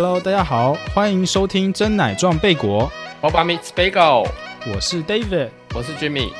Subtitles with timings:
[0.00, 2.88] Hello，大家好，欢迎收听真奶撞贝果
[3.20, 4.28] ，Boba meets bagel，
[4.72, 6.30] 我是 David，我是 Jimmy。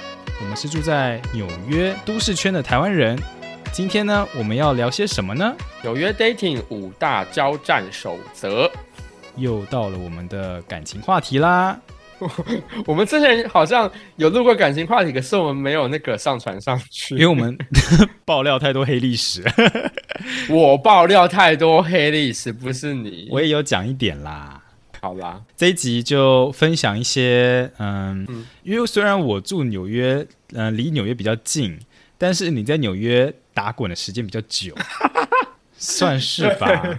[0.40, 3.20] 我们是住在纽约都市圈的台湾人。
[3.72, 5.52] 今天呢，我们要聊些什么呢？
[5.82, 8.70] 纽约 dating 五大交战守则。
[9.34, 11.76] 又到了我们的感情话题啦。
[12.86, 17.56] 我们之前好像有录过感情话题，可是我们没有那个上传上去，因为我们
[18.24, 19.42] 爆料太多黑历史，
[20.48, 23.28] 我爆料太多黑历史，不是你。
[23.30, 24.62] 我也有讲一点啦。
[25.00, 31.78] 好啦，这一集就分享一些，嗯，嗯因为虽然我住纽约，嗯、离纽约比较近，
[32.18, 34.74] 但是你在纽约打滚的时间比较久，
[35.78, 36.98] 算是吧？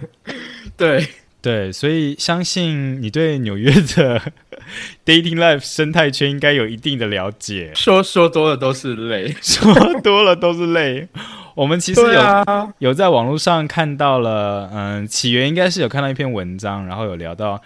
[0.78, 1.06] 对，
[1.42, 4.20] 对，所以相信你对纽约的
[5.06, 7.72] dating life 生态圈应该有一定的了解。
[7.74, 9.34] 说说多了都是泪。
[9.40, 9.72] 说
[10.02, 11.08] 多了都是泪。
[11.54, 17.60] 我们其实有、啊，有在网络上看到了，嗯，起源应该是有看到一篇文章，然后有聊到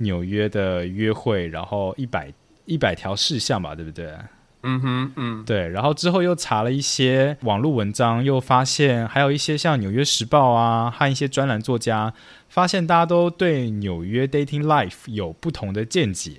[0.00, 2.32] 纽约的约会，然后一百
[2.66, 4.12] 一百条事项吧，对不对？
[4.62, 12.12] 嗯哼，嗯，对，然后之后又查了一些网络文章，又发现还有一些像《纽约时报》啊和一些专栏作家，
[12.50, 16.32] 发现大家都对纽约 dating life 有不同的见解，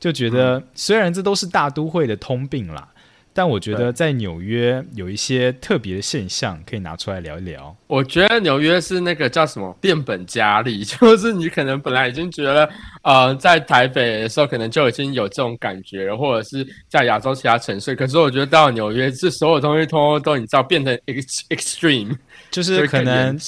[0.00, 2.88] 就觉得虽然这都是大都会的通病啦，
[3.32, 7.76] 但我觉得在纽约有一些特别的现象可以拿出来聊一聊。
[7.86, 12.68] 我觉得纽约是那个叫什么变本加厉， 就是你可能本来已经觉得，
[13.02, 22.16] 呃，在台北的时候可能就已经有这种感觉了，或者是在亚洲其他城市，可是我觉得到纽约，这所有东西通通都你知道变成 ex extreme，
[22.50, 23.38] 就就是可能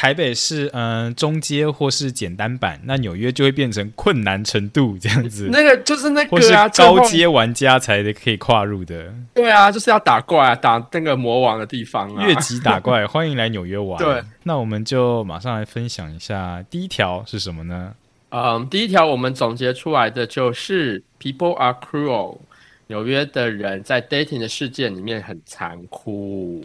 [0.00, 9.12] 台北是嗯、中阶或是简单版，那纽约就会变成困难程度这样子，那个就是那个啊，高阶玩家才可以跨入的。
[9.34, 14.02] 对啊，就是要打怪啊，打那个魔王的地方啊，越级打怪， 欢迎来纽约玩。
[14.02, 17.92] 对，那我们就马上来分享一下第一条是什么呢？
[18.30, 22.38] 嗯，第一条我们总结出来的就是 People are cruel，
[22.86, 26.64] 纽约的人在 dating 的世界里面很残酷。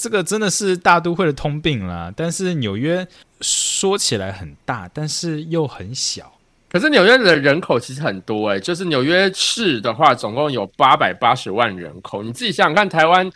[0.00, 2.10] 这个真的是大都会的通病啦。
[2.16, 3.06] 但是纽约
[3.42, 6.32] 说起来很大，但是又很小。
[6.70, 12.22] 可是纽约的人口其实很多诶、就是纽约市的话，总共有八百八十万人口。
[12.22, 13.30] 你自己想想看，台湾，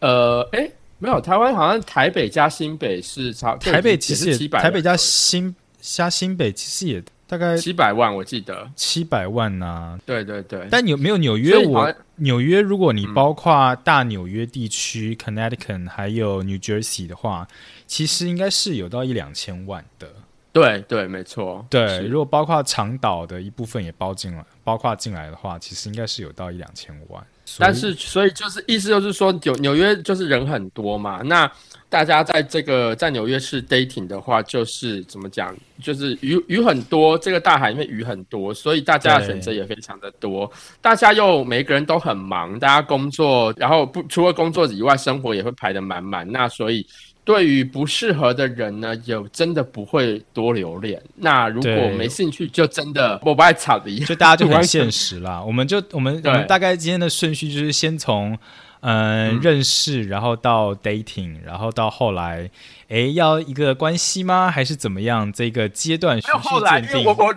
[0.00, 8.68] 呃，诶，没有，台湾好像台北加新北是差，台北其实台北加新加新北其实也大概七百万，我记得。
[8.74, 11.94] 七百万呐、对对对，但有没有纽约我？
[12.16, 17.46] 纽约，如果你嗯包括大纽约地区、Connecticut 还有 New Jersey 的话，
[17.86, 20.08] 其实应该是有到一两千万的。
[20.52, 21.64] 对对，没错。
[21.70, 27.24] 对，如果包括长岛的一部分也包进来，包括进来的话，其实应该是有到一两千万。
[27.58, 31.20] 但是，所以就是意思就是说，纽纽约就是人很多嘛。
[31.24, 31.50] 那
[31.90, 40.50] 大家在这个在纽约市 dating 的话，就是怎么讲，就是鱼鱼很多，这个大海里面鱼很多，所以大家的选择也非常的多。
[40.80, 46.26] 大家又每个人都很忙，大家工作，然后不除了工作以外，生活也会排得满满。
[46.32, 46.86] 那所以。
[47.22, 51.00] 对于不适合的人呢，有真的不会多留恋。
[51.14, 54.00] 那如果没兴趣，就真的我不爱草梨。
[54.00, 55.40] 就大家就很 现实啦。
[55.40, 58.36] 我们就我们我们大概今天的顺序就是先从
[58.80, 62.50] 嗯、嗯认识，然后到 dating，然后到后来，
[62.88, 64.50] 诶，要一个关系吗？
[64.50, 65.32] 还是怎么样？
[65.32, 67.26] 这个阶段循没有后序来，渐进因为我。
[67.26, 67.34] 我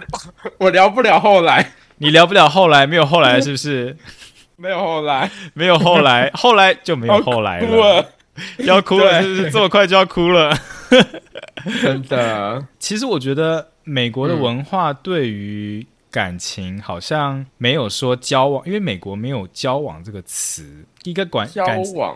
[0.60, 3.96] 我聊不了后来，你聊不了后来，没有后来是不是？
[4.56, 8.02] 没有后来，没有后来， 后来就没有后来哭了。
[8.02, 8.10] 了。
[8.60, 9.52] 要哭了，是不是？
[9.52, 10.56] 这么快就要哭了？
[11.82, 21.66] 真的， 其实我觉得美国的文化对于感情好像没有说交往，因为美国没有交往这个词，一个管交
[21.96, 22.16] 往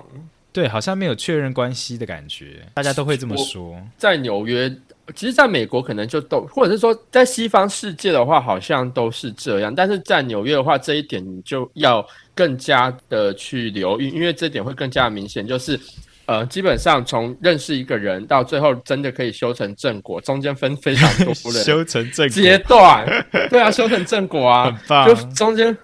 [0.53, 3.75] 对，好像没有确认关系的感觉，大家都会这么说。
[3.97, 4.69] 在纽约，
[5.15, 9.73] 其实在美国可能就都，或者是说在西方世界的话，好像都是这样。
[9.73, 15.79] 但是在纽约的话，这一点你就要更加的去留意，因为这点会更加明显，就是。
[16.27, 22.35] 呃，基本上从认识一个人到最后真的可以修成正果，中间分非常多的修成正果。
[22.35, 23.25] 阶段。
[23.49, 25.75] 对啊，修成正果啊， 很棒就中间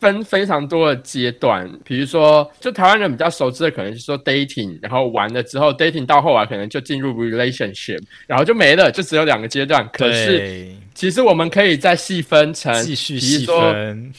[0.00, 9.88] 分非常多的阶段，比如说，就台湾人比较熟知的，可能是说 dating，然后完了之后 dating 到后来可能就进入 relationship，然后就没了，就只有两个阶段。
[9.92, 14.12] 可是，其实我们可以再细分成，继续比如细说分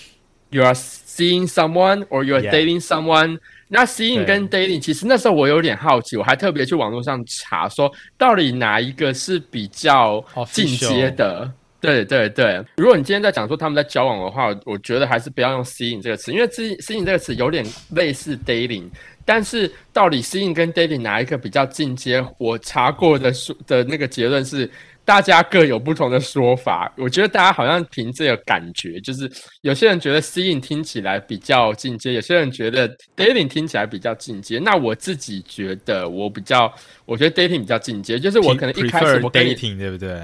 [0.52, 3.40] ，you are seeing someone or you are dating someone。
[3.68, 11.52] 那 seeing 跟 dating，其实那时候我有点好奇，我还特别去网络上查，说到底哪一个是比较进阶的？
[11.82, 18.86] 对对对，如果你今天在讲说他们在交往的话，我觉得还是不要用 seeing 这个词，因为 see seeing 这个词有点类似 dating，
[19.24, 22.26] 但是到底 seeing 跟 dating 哪一个比较进阶？
[22.40, 24.68] 我查过的书的那个结论是
[25.06, 26.92] 大家各有不同的说法。
[26.98, 29.32] 我觉得大家好像凭这个感觉，就是
[29.62, 34.60] 有些人觉得 seeing 听起来比较进阶，有些人觉得 dating 听起来比较进阶。
[34.60, 36.74] 那我自己觉得我比较，
[37.06, 40.20] 我觉得 dating 比较进阶，就是我可能一开始我 dating 对不对？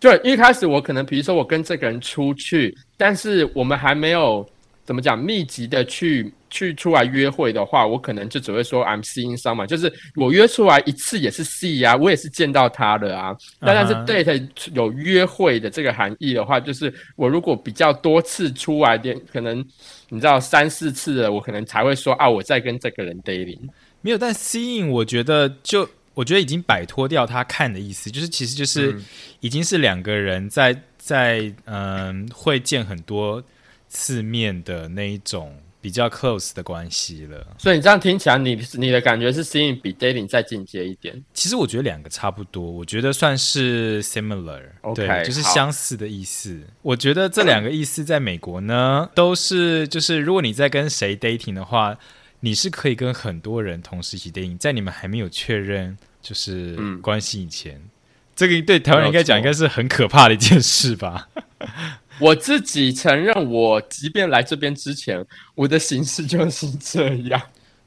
[0.00, 4.46] 对，一开始我可能比如说我跟这个人出去，但是我们还没有。
[4.84, 5.18] 怎么讲？
[5.18, 13.36] 密集的去去出来约会的话，我可能就只会说 I'm seeing someone，就是我约出来一次也是 see 啊，我也是见到他了啊。
[13.60, 19.58] 但但是 date 有约会的这个含义的话，就是我如果比较多次出来点，可能
[20.08, 23.60] 你知道三四次了，我可能才会说啊，我在跟这个人 dating。
[24.00, 28.98] 没有，但 seeing 我觉得就我觉得已经摆脱掉他看的意思，就是其实就是
[29.40, 33.44] 已经是两个人在在嗯会见很多。
[33.88, 35.56] 次面的那一种
[35.86, 41.22] 比较 close 的关系了，所以你这样听起来，你你的感觉是 seeing 比 dating 再进阶一点。
[41.32, 44.64] 其实我觉得两个差不多，我觉得算是 similar，
[44.96, 46.60] 对，就是相似的意思。
[46.82, 51.96] 我觉得这两个意思在美国呢，都是就是如果你在跟谁 dating 的话，
[52.40, 57.80] 你是可以跟很多人同时一起 dating，在你们还没有确认就是关系以前，
[58.34, 61.28] 这个对台湾人应该讲应该是很可怕的一件事吧。
[62.18, 65.24] 我自己承认，我即便来这边之前，
[65.54, 67.40] 我的形式就是这样。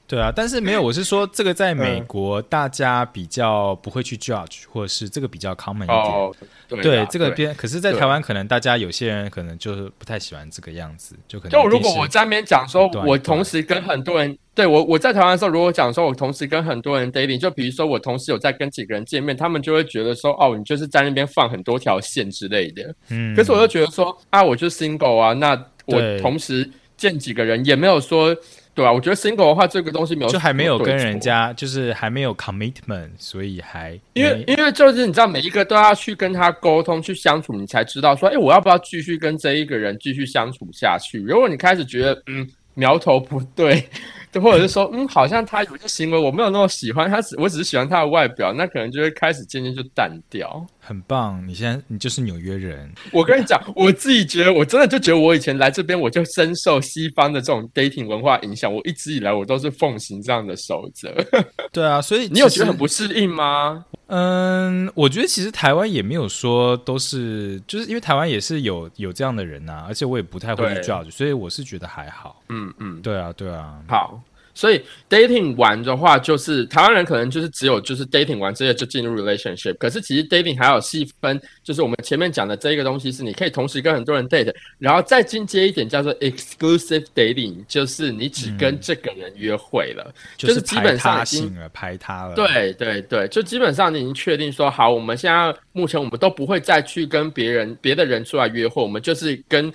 [0.10, 6.82] 对啊，但是没有， 我是说这个在美国大家比较不会去 judge，或者是这个比较 common 一点。
[6.82, 11.52] 对，这个边，可是，在台湾可能大家有些人可能就是不太喜欢这个样子，就可能。
[11.52, 22.96] 就如果我在那边讲说，我同时跟很多人，对我我在台湾的时候，如果讲说我同时跟很多人 dating，就比如说我同时有在跟几个人见面，他们就会觉得说，哦，你就是在那边放很多条线之类的。
[23.10, 23.36] 嗯。
[23.36, 25.54] 可是我就觉得说，啊，我就 single 啊，那
[25.86, 26.68] 我同时
[26.98, 28.36] 见几个人也没有说。
[28.80, 41.20] 对啊，我觉得 single 的话，这个东西没有就还没有跟人家，就是还没有 commitment，所以还因为因为就是你知道，每一个都要去跟他沟通、去相处，你才知道说，哎，我要不要继续跟这一个人继续相处下去？
[41.20, 43.86] 如果你开始觉得嗯苗头不对。
[44.32, 50.64] 就或者是说，嗯，好像他有些行为我没有那么喜欢，他只我只是喜欢他的外表，那可能就会开始渐渐就淡掉。
[50.90, 52.92] 很棒，你现在你就是纽约人。
[53.12, 58.74] 我跟你讲，我自己觉得，我真的就觉得我以前来这边，我就深受西方的这种 dating 文化影响。
[58.74, 61.14] 我一直以来我都是奉行这样的守则。
[61.72, 63.86] 对啊，所以 你有觉得很不适应吗？
[64.08, 72.42] 嗯，我觉得其实台湾也没有说都是，就是因为台湾也是有有这样的人呐，而且我也不太会去 judge，所以我是觉得还好。
[72.50, 74.20] 嗯嗯，对啊对啊，好。
[74.60, 79.78] 所以 dating 完的话，就是台湾人可能就是只有就是 dating 完之后就进入 relationship。
[79.78, 92.36] 可是其实 dating 还有细分，就是我们前面讲的这一个东西是你可以同时跟很多人 date，然后再进阶一点叫做 exclusive dating，就是你只跟这个人约会了，就是基本上已经排他了。
[92.36, 99.72] 对对对，就基本上你已经确定说好，我们现在目前我们都不会再去跟别人别的人出来约会，我们就是跟。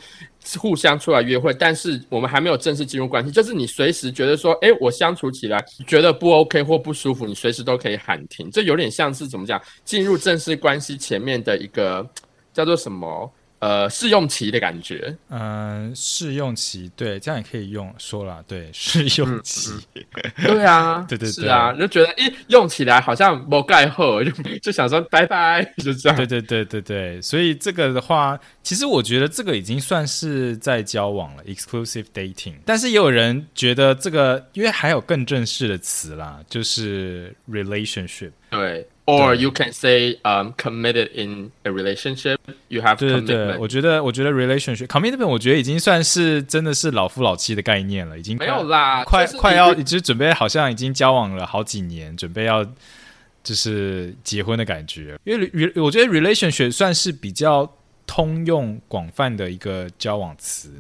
[0.59, 3.31] 互相出来约会，但是我们还没有正式进入关系。
[3.31, 8.51] 就是你随时觉得说，哎，我相处起来觉得不 OK 或不舒服，你随时都可以喊停。
[8.51, 9.61] 这有点像是怎么讲？
[9.85, 12.07] 进入正式关系前面的一个
[12.53, 13.33] 叫做什么？
[13.65, 15.17] 呃，试用期的感觉。
[15.31, 19.71] 嗯，试用期，对，这样也可以用说了，对，试用期。
[20.37, 24.31] 对啊， 对对对啊，就觉得一用起来好像没盖后，就
[24.61, 26.17] 就想说拜拜，就这样。
[26.17, 32.57] 对对对对对，所以这个的话，其实我觉得这个已经算是在交往了，exclusive dating。
[32.67, 38.33] 但是也有人觉得这个，因为还有更正式的词啦，就是 relationship。
[38.51, 38.87] 对。
[39.07, 42.39] Or you can say, um, committed in a relationship.
[42.69, 52.65] You have 对对对，我觉得我觉得 relationship commitment，我觉得已经算是真的是老夫老妻的概念了，已经没有啦，快快要，就是准备好像已经交往了好几年，准备要
[53.43, 55.19] 就是结婚的感觉。
[55.25, 57.71] 因为我觉得 relationship 算是比较
[58.07, 60.71] 通用广泛的一个交往词。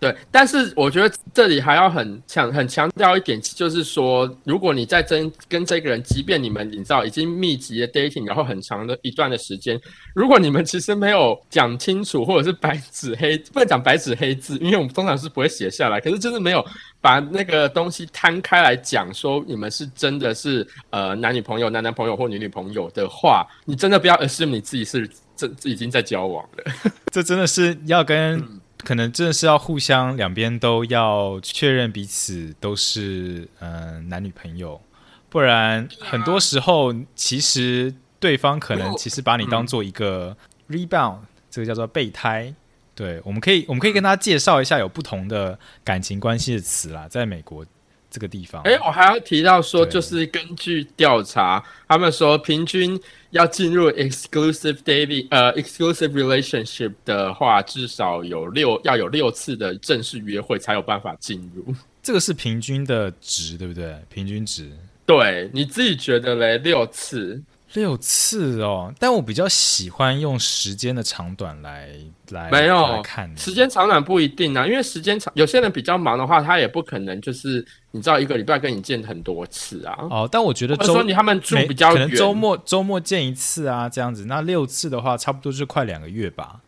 [0.00, 9.80] 对，但是我觉得这里还要很强、很强调一点，就是说，如果你在真跟这个人，即便你们你知道已经密集的 dating，然后很长的一段的时间，
[10.14, 16.64] 如果你们其实没有讲清楚，或者是白纸黑不能讲白纸黑字，因为我们通常是不会写下来，可是就是没有
[17.00, 26.72] 把那个东西摊开来讲，说你们是真的是呃男女朋友、男男朋友或女女朋友的话，你真的不要 assume 你自己是这已经在交往了，
[27.10, 28.40] 这真的是要跟。
[28.88, 34.80] 可能真的是要互相两边都要确认彼此都是嗯男女朋友，
[35.28, 40.34] 不然很多时候其实对方可能其实把你当做一个
[40.70, 41.18] rebound，
[41.50, 42.54] 这个叫做备胎。
[42.94, 47.62] 对，我们可以我们可以跟他介绍一下有不同的感情关系的词啦，在美国
[48.08, 48.62] 这个地方。
[48.62, 52.98] 哎，我还要提到说，就是根据调查，他们说平均
[53.30, 61.74] 要进入 exclusive dating 呃 exclusive relationship 的话，至少有六要有六次的正式约会才有办法进入。
[62.02, 63.94] 这个是平均的值，对不对？
[64.08, 64.70] 平均值
[65.04, 66.58] 对，你自己觉得嘞？
[66.58, 67.42] 六次？
[67.74, 71.90] 六次哦，但我比较喜欢用时间的长短来
[72.30, 73.02] 来没有
[73.36, 79.96] 时间长短不一定啊，因为时间长，有些人比较忙的话，他也不可能就是你知道一个礼拜跟你见很多次啊。
[80.10, 80.28] 哦。
[80.30, 84.24] 但我觉得说周你他们住比较远，可能周末周末见一次啊，这样子。
[84.24, 86.60] 那六次的话，差不多就是快两个月吧，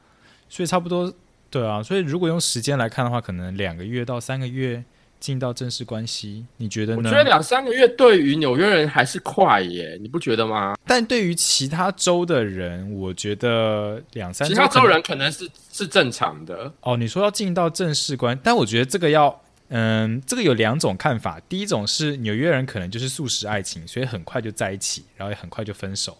[0.50, 1.12] 所以差不多
[1.48, 1.82] 对啊。
[1.82, 4.84] 所以如果用时间来看的话，可能两个月到三个月
[5.20, 7.10] 进到正式关系，你觉得呢我觉？
[7.10, 10.74] 得两三个月对于纽约人还是快耶，你不觉得吗？
[10.86, 21.38] 但对于其他州的人，我觉得两三其他州人可能是是正常的，哦，你说要进到正式关，但我觉得这个要，嗯，这个有两种看法。
[21.48, 26.16] 第一种是纽约人可能就是素食爱情，所以很快就在一起，然后也很快就分手。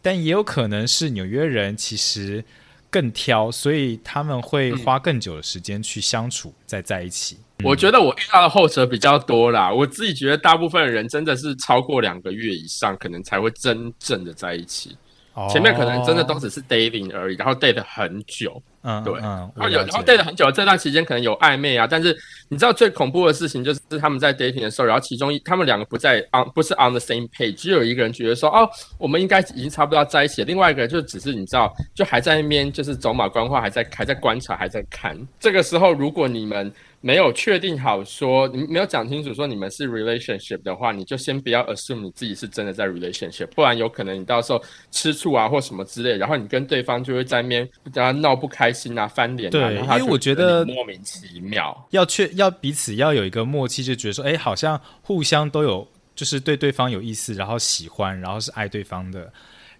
[0.00, 2.44] 但也有可能是纽约人其实
[2.92, 7.38] 更挑，所以他们会花更久的时间去相处，再在一起。
[7.64, 9.72] 我觉得我遇到的后者比较多啦。
[9.72, 14.96] 我自己觉得大部分人真的是超过两个月以上，可能才会真正的在一起。
[15.34, 21.86] 哦前面可能真的都只是 dating 而已，然后 date 很久，嗯对嗯，然后有然后 date 很久，这段期间可能有暧昧啊。
[21.88, 22.16] 但是
[22.48, 35.16] 你知道最恐怖的事情就是他们在 dating 的时候，然后其中一他们两个不在 on 不是 on the same page，只有一个人觉得说哦，我们应该已经差不多要在一起了，另外一个人就只是你知道就还在那边就是走马观花，还在还在观察，还在看。
[35.38, 36.72] 这个时候如果你们
[37.04, 49.54] 没有确定好说，你没有讲清楚说你们是 relationship 的话，你就先不要 assume 你自己是真的在 relationship，不然有可能你到时候吃醋啊或什么之类，然后你跟对方就会在那边跟他闹不开心啊、翻脸
[49.86, 51.86] 啊，因为我觉得莫名其妙。
[51.90, 59.32] 要确要彼此要有一个默契，就觉得说，哎，好像互相都有，就是对对方有意思，然后喜欢，然后是爱对方的，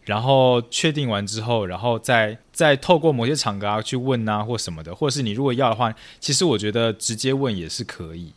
[0.04, 8.32] 然后确定完之后，然后再再透过某些场合啊去问啊或什么的，或者是你如果要的话，其实我觉得直接问也是可以，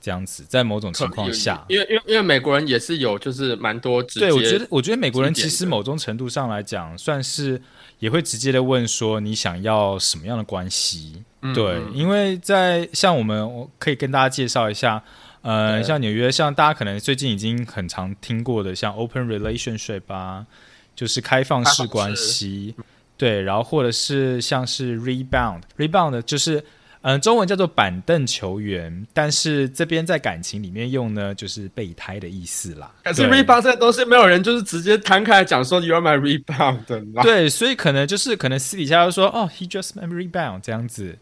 [0.00, 1.64] 这样子，在某种情况下。
[1.68, 7.60] 因为因为因为美国人也是有就是蛮多直接，对，我觉得，我觉得美国人其实某种程度上来讲，算是
[7.98, 11.22] 也会直接的问说你想要什么样的关系。
[11.42, 15.02] 嗯对，嗯因为在像我们我可以跟大家介绍一下，
[15.42, 20.46] 呃，像纽约，像大家可能最近已经很常听过的，像 open relationship 啊，
[21.00, 22.74] 就是开放式关系，
[23.16, 26.58] 对，然后或者是像是 rebound，rebound 就是
[27.00, 32.92] 嗯、呃中文叫做板凳球员，但是这边在感情里面用呢，就是备胎的意思啦。
[33.02, 37.22] 可是 rebound 这个东西没有人就是直接摊开来讲说 you are my rebound 的啦。
[37.22, 41.16] 对，所以可能就是可能私底下就说哦，he just my rebound 这样子，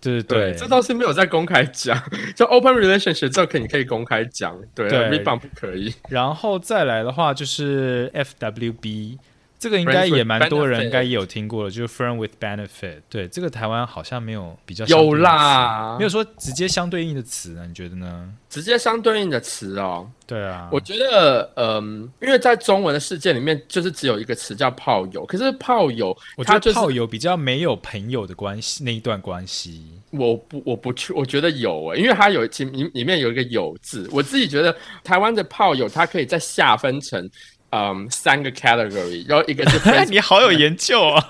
[0.00, 1.96] 对对对，这倒是没有在公开讲，
[2.34, 5.94] 就 open relationship 这个你可以公开讲，对对 rebound 不可以。
[6.08, 9.18] 然后再来的话就是 FWB，
[9.60, 13.02] 这个应该也蛮多人应该也有听过了，就是 friend with benefit。
[13.10, 17.66] 对，这个台湾好像没有比较有啦，没有说直接相对应的词呢？
[17.68, 18.32] 你觉得呢？
[18.48, 29.84] 直接相对应的词哦，对啊，我觉得，嗯，因为在中文的世界里面，就是只有一个词叫炮友，可是炮友，我觉得炮友比较没有朋友的关系那一段关系。
[30.10, 34.74] 我不我不去，我觉得有诶、因为它有其里里面有一个有字，我自己觉得
[35.04, 37.30] 台湾的炮友它可以再下分成。
[37.70, 39.78] 嗯，三个 category，然后一个是
[40.10, 41.26] 你好有研究啊！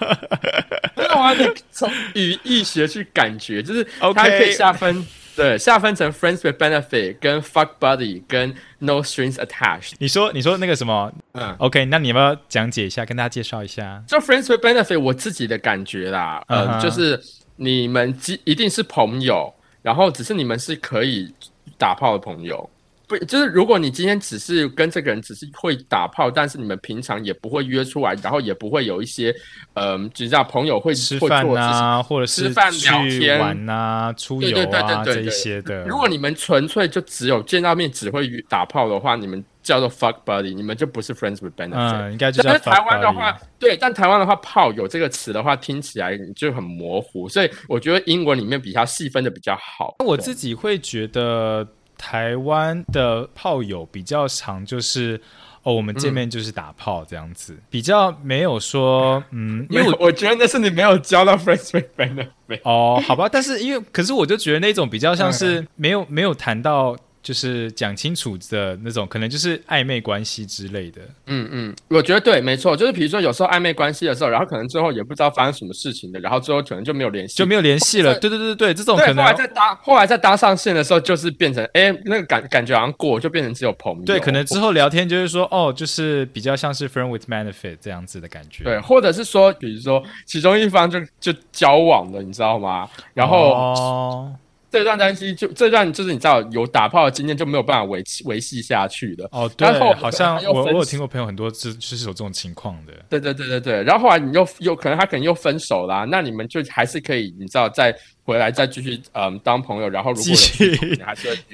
[0.97, 5.07] 没有啊，你从语义学去感觉，就是 OK 它可以下分
[5.37, 9.93] 对，下分成 friends with benefit、跟 fuck buddy、跟 no strings attached。
[9.99, 14.03] 你说你说那个什么嗯，？OK，那你要不要讲解一下，跟大家介绍一下？
[14.07, 17.19] 就 friends with benefit，我自己的感觉啦，呃就是
[17.57, 21.33] 你们基一定是朋友，然后只是你们是可以
[21.79, 22.69] 打炮的朋友。
[23.11, 29.35] 不，就是如果你今天只是跟这个人只是会打炮，但是你们平常也不会约出来，然后也不会有一些，
[29.75, 35.85] 嗯、呃，只知道朋友会吃饭啊，或者是吃饭聊去天玩啊、出游对对对啊这一对对对些的。
[35.87, 41.75] 如果你们纯粹就只有见到面只会打炮的话，你们叫做 fuck buddy，你们就不是 friends with benefit。
[41.75, 49.97] 嗯，应该就是台湾的话，对，但台湾的话，炮有这个词的话，听起来就很模糊，所以我觉得英文里面比较细分的比较好。
[49.99, 51.67] 我自己会觉得
[52.01, 55.21] 台湾的炮友比较常就是。
[55.63, 62.61] 哦，我们见面就是打炮这样子，比较没有说， 嗯，因为我，我觉得那是你没有交到 friends with benefit。
[62.63, 71.03] 哦，好吧，但是因为，可是我就觉得那种比较像嗯是没有没有谈到就是讲清楚的那种，可能就是暧昧关系之类的。
[71.27, 78.19] 嗯嗯，我觉得对，没错，就是比如说有时候暧昧关系的时候，然后可能最后也不知道发生什么事情的，然后最后可能就没有联系，就没有联系了。
[78.19, 84.05] 对对对对，这种，可能后来再搭，后来再搭上线的时候，就是变成哎，那个感感觉好像过，就变成只有朋友。
[84.05, 88.65] 对，可能之后聊天就是说，哦，就是比较像是 friend with benefit 这样子的感觉。
[88.65, 92.89] 对，或者是说，比如说其中一方就就交往了，你知道吗？
[93.13, 94.35] 然后哦
[94.71, 99.29] 这段关系就这段就是你知道有打炮的经验就没有办法维持维系下去的。
[99.33, 102.93] 哦，对然后，好像我我有听过朋友很多是就是有这种情况的。
[103.09, 111.01] 对对对对对，然后后来你又又可能他可能又分手啦，那你们就还是可以，你知道再回来再继续嗯当朋友，然后如果有继续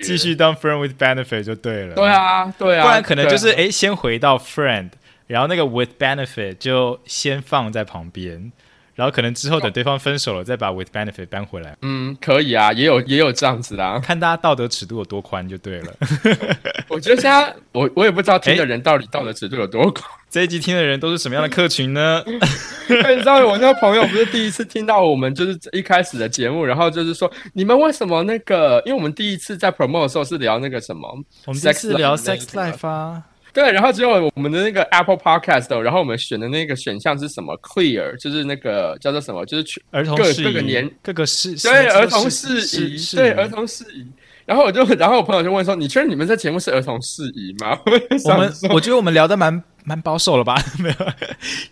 [0.02, 1.94] 继续当 friend with benefit 就对了。
[1.94, 4.90] 对啊对啊，不然可能就是哎先回到 friend，
[5.26, 8.52] 然后那个 with benefit 就先放在旁边，
[8.96, 14.00] 然后可能之后等对方分手了，再把 with benefit 搬回来，嗯可以啊，也有也有这样子啦。
[14.02, 15.94] 看大家道德尺度有多宽就对了。
[16.88, 20.04] 我觉得现在我我也不知道听的人到底道德尺度有多宽。
[20.28, 22.22] 这一集听的人都是什么样的客群呢？
[22.26, 28.82] 你知道我那个朋友不是第一次听到我们就是一开始的节目，然后就是说你们为什么那个？
[28.84, 31.08] 因为我们第一次在 promote 的时候是聊那个什么，
[31.46, 33.22] 我们这次聊 Sex life 啊，
[33.56, 39.46] 对，然后只有我们的那个 Apple Podcast，哦然后我们选的那个选项是什么？Clear，就是那个叫做什么？
[39.46, 44.06] 就是去各儿童各，各个年各个事对儿童适适宜，对儿童事宜。
[44.44, 47.78] 然后我就，然后我朋友就问说：“你确认你们这节目是儿童事宜吗？”
[48.26, 50.60] 我们我觉得我们聊的蛮蛮保守了吧？
[50.80, 50.94] 没有，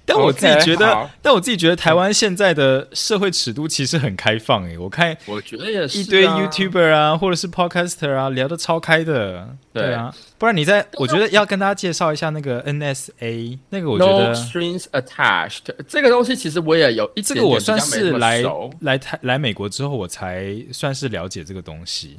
[0.06, 9.82] 但我自己觉得但我自己觉得台湾现在的社会尺度其实很开放诶、我看我觉得也是、啊、一堆 YouTuber 啊，或者是 Podcaster 啊，聊得超开的，对。
[9.82, 10.14] 对啊。
[10.38, 18.44] 不然你在，我觉得要跟大家介绍一下那个 NSA，那个我觉 No 得 strings attached 这个东西，其实我也有一这点点个我算是来
[18.80, 22.18] 来台来美国之后，我才算是了解这个东西。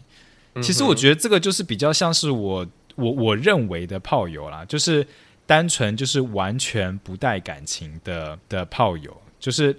[0.56, 5.06] 嗯其实我觉得这个就是比较像是我我我认为的炮友啦，就是
[5.46, 9.76] 单纯就是完全不带感情的的炮友，就是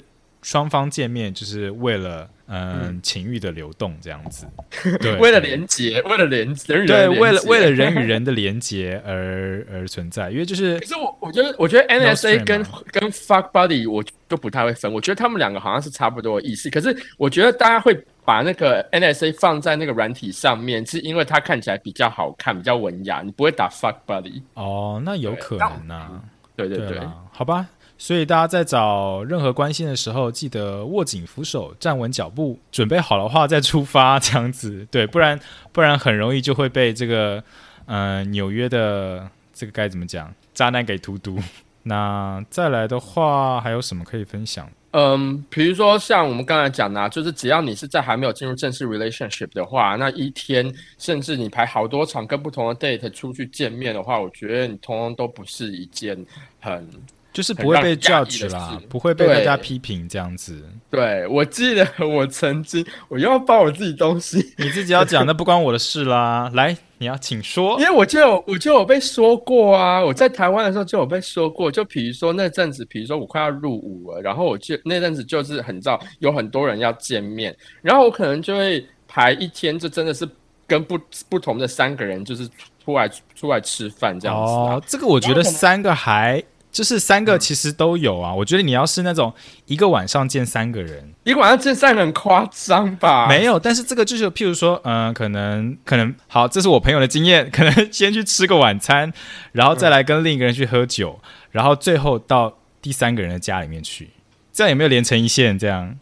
[0.46, 3.00] 双方见面就是为了嗯。
[3.02, 4.46] 情欲的流动这样子，
[5.00, 16.70] 对，为了连接，为了连人与人对，为了为了人与人的连接而而存在，因为就是可是我我觉得，我觉得 NSA 跟、啊跟 Fuck Buddy 我都不太会分，我觉得他们两个好像是差不多的意思。
[16.70, 17.92] 可是我觉得大家会
[18.24, 24.42] 把那个 NSA 放在那个软体上面，是因为它看起来比较好看，比较文雅，你不会打 Fuck Buddy。
[24.54, 26.22] 哦，那有可能啊、
[26.54, 27.00] 对对对，对。
[27.32, 27.66] 好吧。
[27.98, 35.38] 所以大家在找任何关系的时候，记得握紧扶手，站稳脚步，准备好的话再出发，这样子 对，不然
[35.72, 37.42] 不然很容易就会被这个
[37.86, 41.38] 呃纽约的这个该怎么讲渣男给荼毒。
[41.88, 44.68] 那再来的话，还有什么可以分享？
[44.90, 56.16] 嗯，比如说像我们刚才讲的、啊，就是只要你是在还没有进入正式 relationship 的话，那一天甚至你排好多场跟不同的 date 出去见面的话，我觉得你通通都不是一件
[56.60, 56.88] 很
[57.36, 60.58] 就是不会被 judge 啦，不会被大家批评这样子。
[60.90, 61.26] 对。
[61.26, 66.50] 我记得 我曾经，我又要报我自己东西，你自己要讲，那不关我的事啦。
[66.54, 67.84] 来，你要请说因。
[67.84, 80.26] 为我就有我就有被说过啊，我在台湾的时候就有被说过，就比如说那阵子，比如说我快要入伍了，然后我就那阵子就是很早有很多人要见面，然后我可能就会排一天，就真的是
[80.66, 82.48] 跟不不同的三个人就是
[82.82, 84.56] 出来出来吃饭这样子啊。
[84.74, 86.42] 哦，这个我觉得三个还
[86.76, 88.34] 就是三个其实都有啊。
[88.34, 89.32] 我觉得你要是那种
[89.64, 93.26] 一个晚上见三个人，一个晚上见三个人很夸张吧？
[93.26, 99.10] 没有，但是这个就是譬如说，嗯、可能可能好，这是我朋友的经验， 可能先去吃个晚餐，
[99.52, 101.18] 然后再来跟另一个人去喝酒，
[101.50, 104.10] 然后最后到第三个人的家里面去，
[104.52, 105.58] 这样有没有连成一线？
[105.58, 105.98] 这样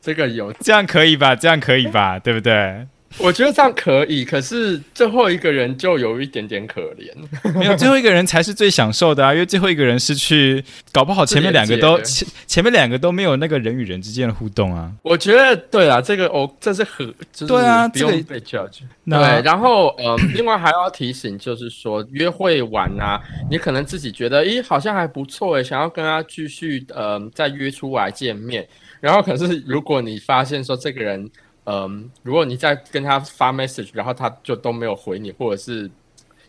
[0.00, 1.36] 这个有，这样可以吧？
[1.36, 2.18] 这样可以吧？
[2.18, 2.88] 对不对？
[3.18, 7.12] 我觉得这样可以，可是最后一个人就有一点点可怜。
[7.54, 14.90] 没有，最后一个人才是最享受的啊，因为最后一个人是去，搞不好前面两个都前前面两个都没有那个人与人之间的互动啊。
[15.02, 18.80] 我觉得对啊，这个哦，这是很，就是对啊不用被 judge。
[19.04, 23.20] 那对，然后嗯， 另外还要提醒，就是说约会完啊，
[23.50, 28.66] 你可能自己觉得，咦，好像还不错诶，想要跟他继续嗯再约出来见面，
[29.00, 31.30] 然后可是如果你发现说这个人，
[31.64, 35.90] 嗯，如果你在跟他发 message，然后他就都没有回你，或者是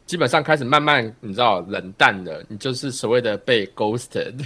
[0.05, 4.45] 基本上开始慢慢你知道冷淡了，你就是所谓的被 ghosted。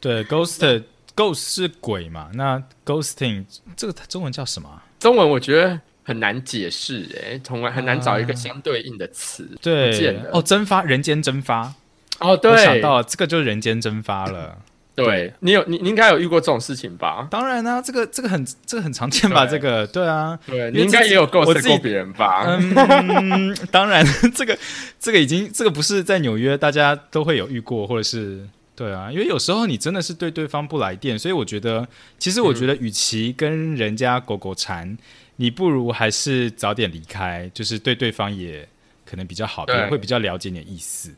[0.00, 2.30] 对，ghosted ghost 是鬼嘛？
[2.34, 3.44] 那 ghosting
[3.76, 4.82] 这个中文叫什么啊？
[4.98, 9.46] 中文我觉得很难解释，哎，从来很难找一个相对应的词。
[9.60, 11.74] 对哦，蒸发，人间蒸发。
[12.20, 14.58] 哦，对，我想到了，这个就是人间蒸发了。
[15.04, 17.26] 对你有你你应该有遇过这种事情吧？
[17.30, 19.46] 当然啊，这个这个很这个很常见吧？
[19.46, 22.44] 这个对啊，对，你应该也有构我自己思过别人吧？
[22.46, 24.58] 嗯， 当然， 这个
[24.98, 31.86] 这个已经这个不是在纽约大家都会有遇过，或者是对啊，因为有时候你真的是对对方不来电，所以我觉得，
[32.18, 34.96] 其实我觉得，与其跟人家狗狗缠，
[35.36, 38.68] 你不如还是早点离开，就是对对方也
[39.04, 41.12] 可能比较好，会比较了解你的意思。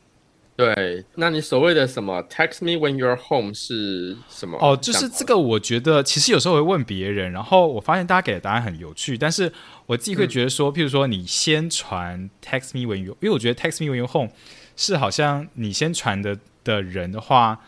[0.61, 4.59] 对，那你所谓的什么 “text me when you're home” 是什么？
[4.61, 9.53] 哦，就是这个，我觉得其实有时候会问别人，然后我发现大家给的答案很有趣，但是
[9.87, 14.31] 我自己会觉得说，譬如说你先传 text me when you，因为我觉得 text me when you home
[14.77, 17.61] 是好像你先传的的人的话，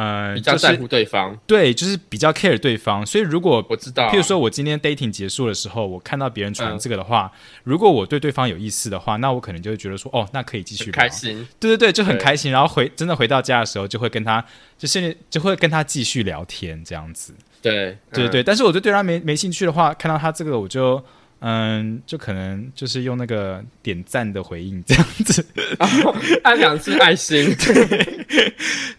[0.00, 1.36] 嗯、比较在乎对方。
[1.44, 7.32] 对，就是比较 care 对方，所以如果我知道，譬如说我今天 dating 结束的时候，我看到别人传嗯这个的话，
[7.64, 11.08] 如果我对对方有意思的话，那我可能就会觉得说，哦，那可以继续很开。
[11.08, 11.44] 心。
[11.58, 12.52] 对对对，就很开心。
[12.52, 14.44] 然后回真的回到家的时候，就会跟他，
[14.78, 17.34] 就是就会跟他继续聊天这样子。
[17.60, 21.04] 对对对对，但是我就对他没没兴趣的话，看到他这个我就
[21.40, 25.44] 嗯，就可能就是用那个点赞的回应这样子。
[25.78, 25.88] 嗯
[26.44, 27.54] 按两次爱心。
[27.56, 28.16] 对，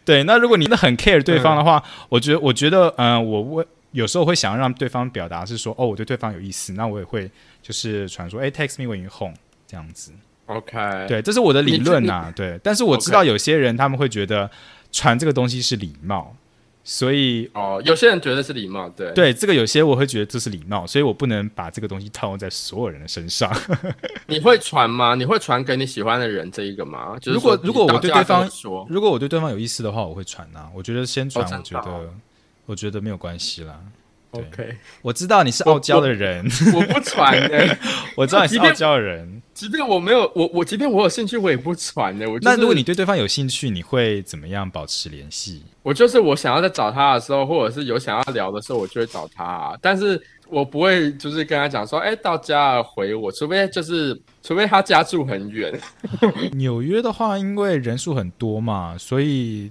[0.06, 1.66] 对那如果你真的很 care 对方的嗯。
[1.66, 7.30] 话，我觉得我觉得嗯，我我有时候会想要让对方表达是说，哦，我对对方有意思，那我也会
[7.62, 9.36] 就是传说，哎，text me when you home
[9.68, 10.12] 这样子。
[10.46, 14.50] OK，对，这是我的理论呐、对，但是我知道有些人他们会觉得
[14.92, 16.36] 传这个东西是礼貌，
[16.84, 23.52] 所以哦，有些人觉得是礼貌，对对这个有些我会觉得这是礼貌，所以我不能把这个东西套用在所有人的身上。
[24.28, 25.14] 你会传吗？
[25.14, 27.16] 你会传给你喜欢的人这一个吗？
[27.20, 32.10] 就是如果如果我对对方说，如果我对对方有意思的话，我会传呐、我觉得先传，哦我觉得、哦
[32.66, 33.80] 我觉得没有关系啦。
[34.32, 37.78] 对 OK，我知道你是傲娇的人，我不传的、
[38.16, 39.42] 我知道你是傲娇的人。
[39.54, 45.64] 即便我没有我我即便我有兴趣，我也不传的、我、就是、那如果你对对方有兴趣，你会怎么样保持联系？
[45.84, 55.78] 我就是我想要在找他的时候，或者是有想要聊的时候，我就会找他、啊，但是我不会就是跟他讲说，哎、到家了回我，除非就是除非他家住很远。
[56.54, 59.70] 纽约的话，因为人数很多嘛，所以，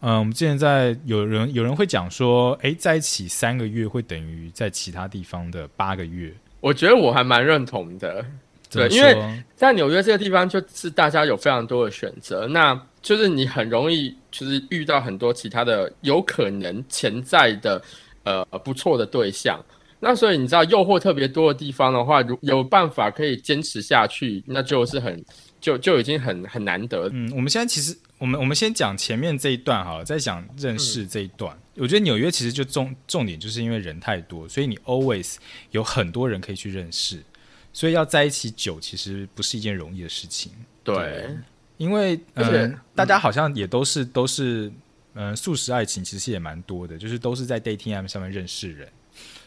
[0.00, 6.32] 嗯，我们之前在有人有人会讲说，诶，在一起三个月会等于在其他地方的八个月。
[6.60, 8.24] 我觉得我还蛮认同的。
[8.68, 9.16] 对因为
[9.54, 17.80] 在纽约这个地方，就是大家有非常多的选择，那就是你很容易就是遇到很多其他的有可能潜在的
[18.24, 19.64] 呃不错的对象。
[20.00, 25.24] 那所以你知道诱惑特别多的地方的话，如有办法可以坚持下去，那就是很
[25.60, 27.08] 就就已经很很难得。
[27.12, 31.54] 嗯，我们现在其实我们我们先讲前面这一段好了，再讲认识这一段。
[31.56, 35.36] 嗯我觉得纽约其实就重重点就是因为人太多，所以你 always
[35.72, 37.22] 有很多人可以去认识，
[37.70, 40.50] 所以要在一起久其实不是一件容易的事情。
[40.82, 41.28] 对，
[41.76, 44.72] 因为而且嗯，大家好像也都是都是
[45.12, 48.88] 嗯，素食爱情其实也蛮多的，就是都是在 dating app 上面认识人。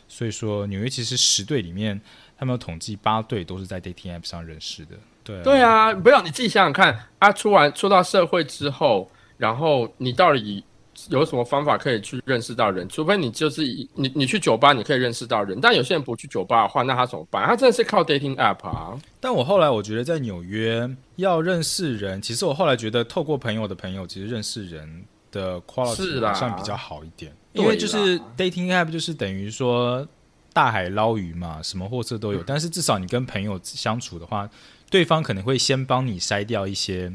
[0.08, 2.00] 所以说，纽约其实十对里面，
[2.38, 4.92] 他们有统计八对都是在 dating app 上认识的。
[5.30, 10.64] 对对啊，不要你自己想想看，啊，出完出到社会之后，然后你到底
[11.10, 12.88] 有什么方法可以去认识到人？
[12.90, 13.64] 除非你就是
[13.96, 17.46] 你你去酒吧，你可以认识到人，但有些人不去酒吧的话，那他怎么办？
[17.46, 18.98] 他真的是靠 dating app 啊。
[19.20, 30.06] 但我后来我觉得在纽约要认识人，其实我后来觉得透过朋友的朋友，其实认识人的 quality 是好像比较好一点，因为就是 dating app 就是等于说
[30.54, 32.44] 大海捞鱼嘛，什么货色都有。
[32.44, 34.50] 但是至少你跟朋友相处的话，
[34.90, 37.12] 对方可能会先帮你筛掉一些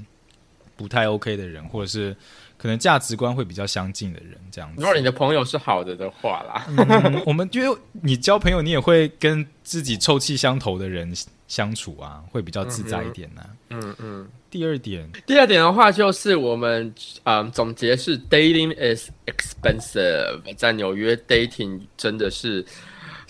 [0.77, 2.17] 不太 OK 的人，或者是
[2.57, 4.85] 可能价值观会比较相近的人，这样子如。
[4.87, 11.13] 果你的朋友是好的的话啦，嗯，我们因为你交朋友，你也会跟自己臭气相投的人
[11.47, 14.29] 相处啊，会比较自在一点呢、嗯嗯。
[14.51, 16.95] 第二点，第二点的话，就是我们
[17.25, 22.65] 嗯总结是 dating is expensive，在纽约 dating 真的是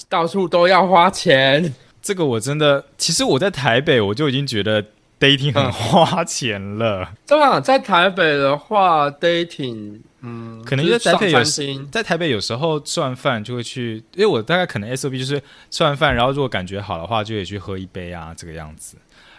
[0.09, 1.75] 到处都要花钱。
[2.03, 4.85] 这个我真的，其实我在台北我就已经觉得
[5.19, 18.97] dating 很花钱了，对啊，在台北的话，dating，嗯，可能就在台北有就在台北有时候吃完饭就会去，因为我大概可能 SOP 就是吃完饭，然后如果感觉好的话，就也去喝一杯啊，这个样子。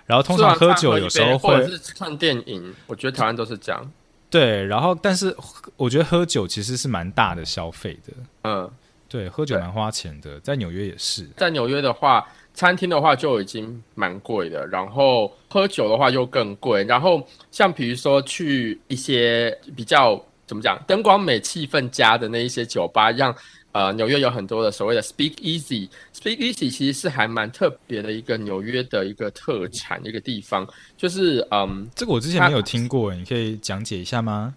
[0.07, 3.91] 然后通常喝酒有时候或者会是看电影，我觉得台湾都是这样。
[4.29, 5.35] 对，然后但是
[5.77, 8.13] 我觉得喝酒其实是蛮大的消费的，
[8.43, 8.69] 嗯，
[9.15, 11.25] 对，喝酒蛮花钱的，在纽约也是。
[11.37, 16.83] 在纽约的话，餐厅的话就已经蛮贵的，然后喝酒的话又更贵。
[16.83, 23.33] 然后像比如说去一些比较怎么讲，灯光美、气氛佳的那一些酒吧，让
[23.71, 25.87] 呃纽约有很多的所谓的 Speak Easy。
[26.13, 31.87] Speak Easy 其实是还蛮特别的一个纽约的一个特产一个地方，就是嗯。
[31.95, 34.53] 这个我之前没有听过，你可以讲解一下吗？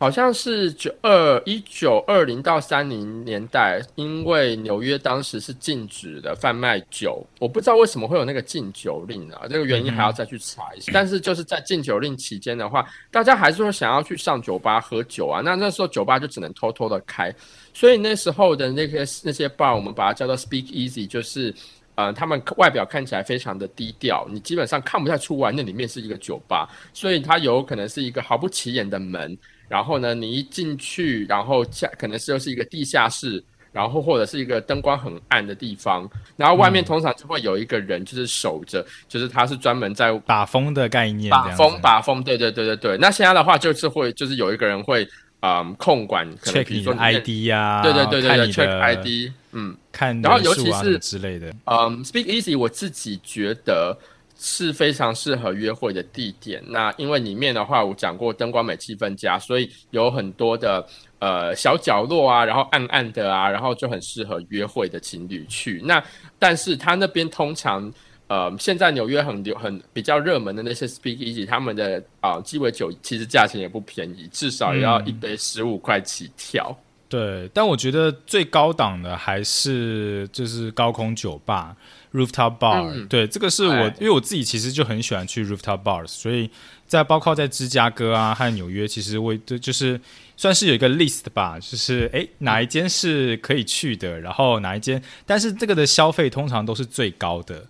[0.00, 10.90] 好像是九二一九二零到三零年代，因为纽约当时是禁止的贩卖酒，我不知道为什么会有那个禁酒令啊，这个原因还要再去查一下。
[10.94, 17.30] 但是就是在禁酒令期间的话，大家还是会想要去上酒吧喝酒啊，那那时候酒吧就只能偷偷的开，
[17.74, 21.54] 所以那时候的那些那些 bar，我们把它叫做 speak easy，就是
[21.96, 29.36] 呃，他们外表看起来非常的低调，你基本上看不太出来那里面是一个酒吧，所以它有可能是一个毫不起眼的门。
[29.70, 42.98] 然后呢，你一进去，然后下可能是又是一个地下室，然后或者是一个灯光很暗的地方，然后外面通常就会有一个人，就是守着，就是他是专门在把风的概念，把风把风，对对对对对。
[42.98, 53.96] 那现在的话就是会，就是有一个人会啊控管，check 比如说 ID 呀，对对对对对，check ID，嗯，看然后尤其是之类的，嗯，Speak Easy，我自己觉得。
[54.42, 56.62] 是非常适合约会的地点。
[56.66, 60.84] 那因为里面的话，我讲过灯光美、气氛佳，所以有很多的
[61.18, 65.82] 呃小角落啊，然后暗暗的啊，然后就很适合约会的情侣去。
[65.84, 66.02] 那
[66.38, 67.92] 但是他那边通常
[68.28, 76.74] 呃，现在纽约很流很比较热门的那些 speakeasy，他们的啊鸡尾酒其实价钱也不便宜，至少也要一杯十五块起跳。
[77.08, 81.76] 对，但我觉得最高档的还是就是高空酒吧。
[82.12, 86.50] Rooftop bar，对，这个是我，因为我自己其实就很喜欢去 rooftop bars，所以
[86.86, 90.00] 在包括在芝加哥啊和纽约，其实我就就是
[90.36, 97.64] 算是有一个 list 吧，就是诶哪一间是可以去的，然后哪一间，但是这个的消费通常都是最高的。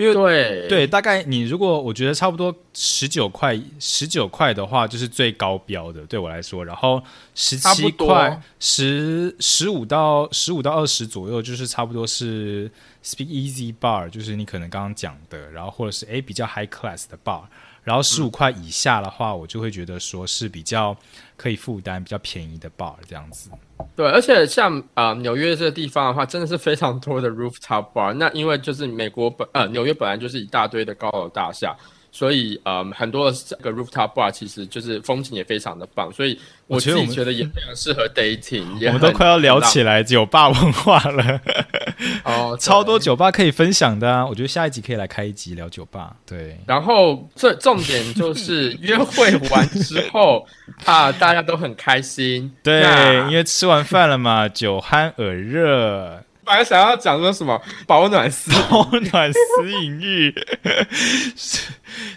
[0.00, 6.64] 因为对对，大概你如果我觉得差不多十九块，十九块的话就是最高标的，对我来说。
[6.64, 7.02] 然后
[7.34, 12.70] 十七块，十十五到十五到二十左右，就是差不多是
[13.04, 17.42] Speak Easy Bar，就是你可能刚刚讲的，然后或者是诶比较 High Class 的 Bar。
[17.82, 20.96] 然后十五块以下的话，我就会觉得说是比较
[21.36, 23.50] 可以负担、比较便宜的 bar 这样子。
[23.96, 28.12] 对，而且像啊纽约这个地方的话，真的是非常多的 rooftop bar。
[28.14, 31.76] 那因为就是美国本呃纽约本来就是一大堆的高楼大厦。
[32.12, 38.66] 所以，嗯，很多的这个 rooftop bar 其实就是风景也非常的棒，所以我自己觉得也非常适合 dating。
[38.88, 41.40] 我们都快要聊起来酒吧文化了，
[42.24, 44.26] 哦， 超多酒吧可以分享的啊！
[44.26, 46.16] 我觉得下一集可以来开一集聊酒吧。
[46.26, 50.46] 对，然后最重点就是约会完之后
[50.84, 52.52] 啊，大家都很开心。
[52.62, 52.82] 对，
[53.30, 56.22] 因为吃完饭了嘛，酒酣耳热。
[56.50, 60.34] 本来想要讲说什么保暖私保暖私隐欲，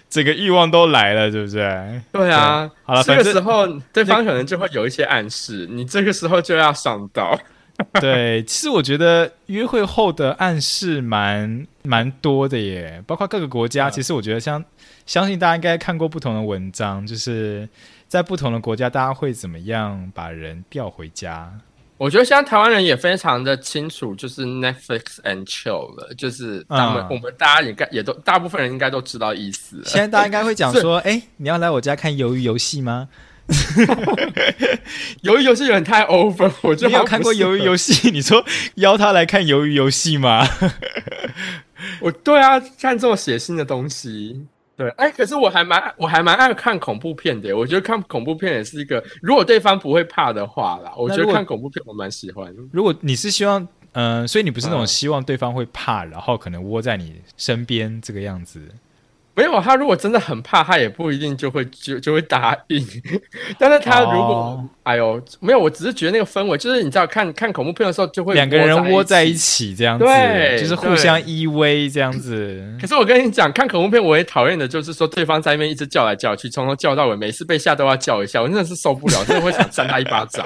[0.09, 2.01] 这个欲望都来了，对不对？
[2.11, 7.39] 对啊，好了，这个时候对方可能就会有一些暗示，你这个时候就要上道。
[8.01, 13.87] 对，其实我觉得约会后的暗示蛮蛮多的耶，包括各个国家。
[13.87, 14.63] 其实我觉得，相
[15.05, 17.69] 相信大家应该看过不同的文章，就是
[18.07, 21.51] 在不同的国家，大家会怎么样把人调回家。
[22.03, 29.81] 我觉得现在台湾人也非常的清楚，就是 Netflix and chill 了，就是他们我们大家也该也都大部分人应该都知道意思。
[29.85, 33.07] 现在大家应该会讲说， 哎，你要来我家看鱿鱼游戏吗？
[35.23, 38.11] 鱿鱼游戏有点太 over， 我没有看过鱿鱼游戏。
[38.11, 38.43] 你说
[38.75, 40.45] 邀他来看鱿鱼游戏吗？
[42.01, 44.45] 我对啊，看这么血腥的东西。
[44.75, 47.55] 对，哎，可是我还蛮我还蛮爱看恐怖片的。
[47.55, 52.53] 我觉得看恐怖片也是一个，如果对方不会怕的话啦，我觉得看恐怖片我蛮喜欢。
[52.71, 58.61] 如果你是希望，嗯，所以你不是那种希望对方会怕，然后可能窝在你身边这个样子。
[59.35, 62.85] 没有他，如果真的很怕，他也不一定就会就就会答应。
[63.57, 72.61] 但是他如果，哎呦，没有，我只是觉得那个氛围，就是你知道，看看恐怖片的时候，就会两个人窝在一起这样子，对，就是互相依偎这样子。
[72.79, 80.45] 可是我跟你讲，看恐怖片我也讨厌的就是说，对方在那边一直叫来叫去，从头叫到尾，每次被吓都要叫一下，我真的是受不了，真的会想扇他一巴掌。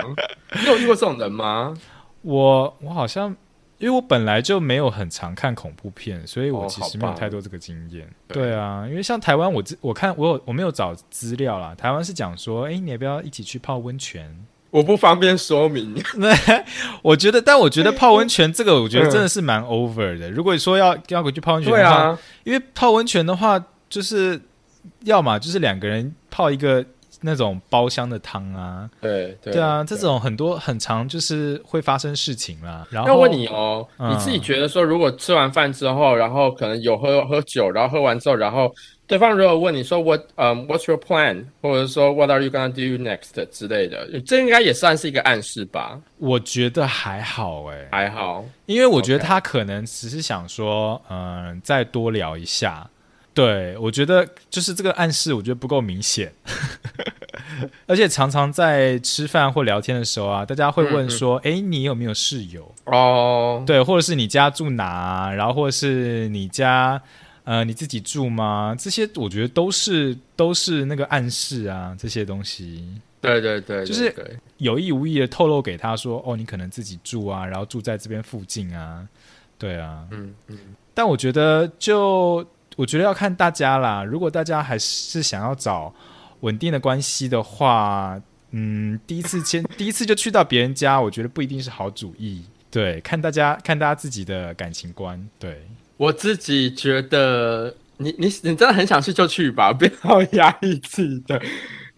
[0.61, 1.73] 你有遇过这种人吗？
[2.21, 3.35] 我我好像。
[3.79, 8.07] 因为我本来就没有很常看恐怖片，所以我其实没有太多这个经验。
[8.27, 11.75] 对啊，因为像台湾，我我看我有我没有找资料啦。
[11.75, 14.45] 台湾是讲说，哎，你要不要一起去泡温泉？
[14.71, 15.95] 我不方便说明。
[17.03, 20.31] 我觉得，但我觉得泡温泉这个，我觉得真的是蛮 over 的。
[20.31, 24.41] 如果说要要回去泡温泉的话，因为泡温泉的话，就是
[25.03, 26.83] 要么就是两个人泡一个。
[27.21, 32.87] 那种包厢的汤啊，对对啊，这种很多很长，就是会发生事情啦。
[32.89, 38.73] 然后要问你哦，你自己觉得说，如果吃完饭之后，然后可能有喝喝酒，然后喝完之后，然后
[39.07, 45.99] 对方如果问你说 What 嗯 What's your plan，或者说 What are you gonna do next 之类的，这应该也算是一个暗示吧？
[46.17, 52.87] 我觉得还好哎，还好，因为我觉得他可能只是想说，嗯，再多聊一下。
[53.37, 56.33] 对，我觉得就是这个暗示，我觉得不够明显。
[57.85, 62.73] 而且常常在吃饭或聊天的时候啊，大家会问说：“哎、你有没有室友？
[62.85, 65.31] 哦，对，或者是你家住哪啊？
[65.31, 66.99] 然后或者是你家
[67.43, 68.75] 呃你自己住吗？
[68.75, 72.83] 这些我觉得都是都是那个暗示啊，这些东西
[73.21, 74.11] 对对对，就是
[74.57, 79.07] 有意无意的透露给他说：哦，你可能自己住啊，然后住在这边附近啊，
[79.59, 80.07] 对啊。
[80.09, 80.57] 嗯嗯，
[80.95, 82.43] 但我觉得就
[82.77, 84.05] 我觉得要看大家啦。
[84.05, 85.93] 如果大家还是想要找
[86.39, 88.17] 稳定的关系的话，
[88.51, 92.45] 嗯，第一次先 第一次就去到别人家，我觉得不一定是好主意。
[92.71, 95.27] 对，看大家看大家自己的感情观。
[95.37, 101.41] 对，我自己觉得你你你真的很想去就去吧， 不要压抑自己的。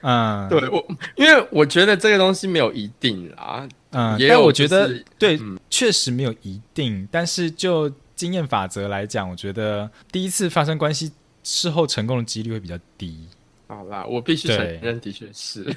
[0.02, 0.88] 嗯，对我，
[1.18, 3.68] 因为我觉得这个东西没有一定啦。
[3.92, 11.10] 嗯，也有但我觉得、就是对嗯，确实没有一定，但是就经验法则来讲，我觉得第一次发生关系
[11.42, 13.26] 事后成功的几率会比较低。
[13.66, 15.74] 好啦，我必须承认，的确是。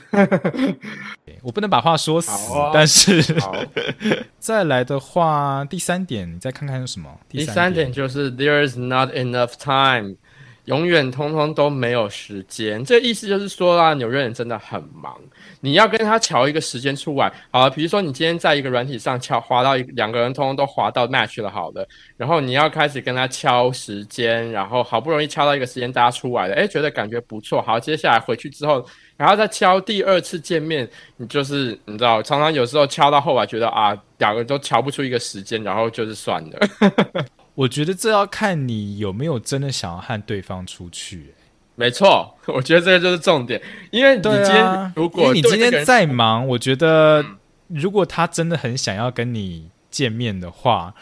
[1.40, 3.55] 我不能把话说死，但是好，
[4.40, 7.16] 再来的话，第三点，你再看看有什么？
[7.28, 10.16] 第三点就是 there is not enough time，
[10.64, 12.85] 永远通通都没有时间。
[12.85, 15.16] 这意思就是说啦，纽约人真的很忙，
[15.64, 17.33] 你要跟他瞧一个时间出来。
[17.53, 28.85] 好了，比如说你今天在一个软体上敲滑到一两个人通通都滑到 match 了，好了，然后你要开始跟他敲时间，然后好不容易敲到一个时间大家出来了，哎，觉得感觉不错，好，接下来回去之后。
[29.16, 36.59] 然后再敲第二次见面，你就是你知道，常常有时候敲到后来觉得啊，两个人都敲不出一个时间，然后就是算了。
[37.55, 41.33] 我觉得这要看你有没有真的想要和对方出去。
[41.74, 47.37] 没错， 我觉得这个就是重点，因为你今天啊，如果你今天再忙，我觉得嗯
[47.68, 50.94] 如果他真的很想要跟你见面的话，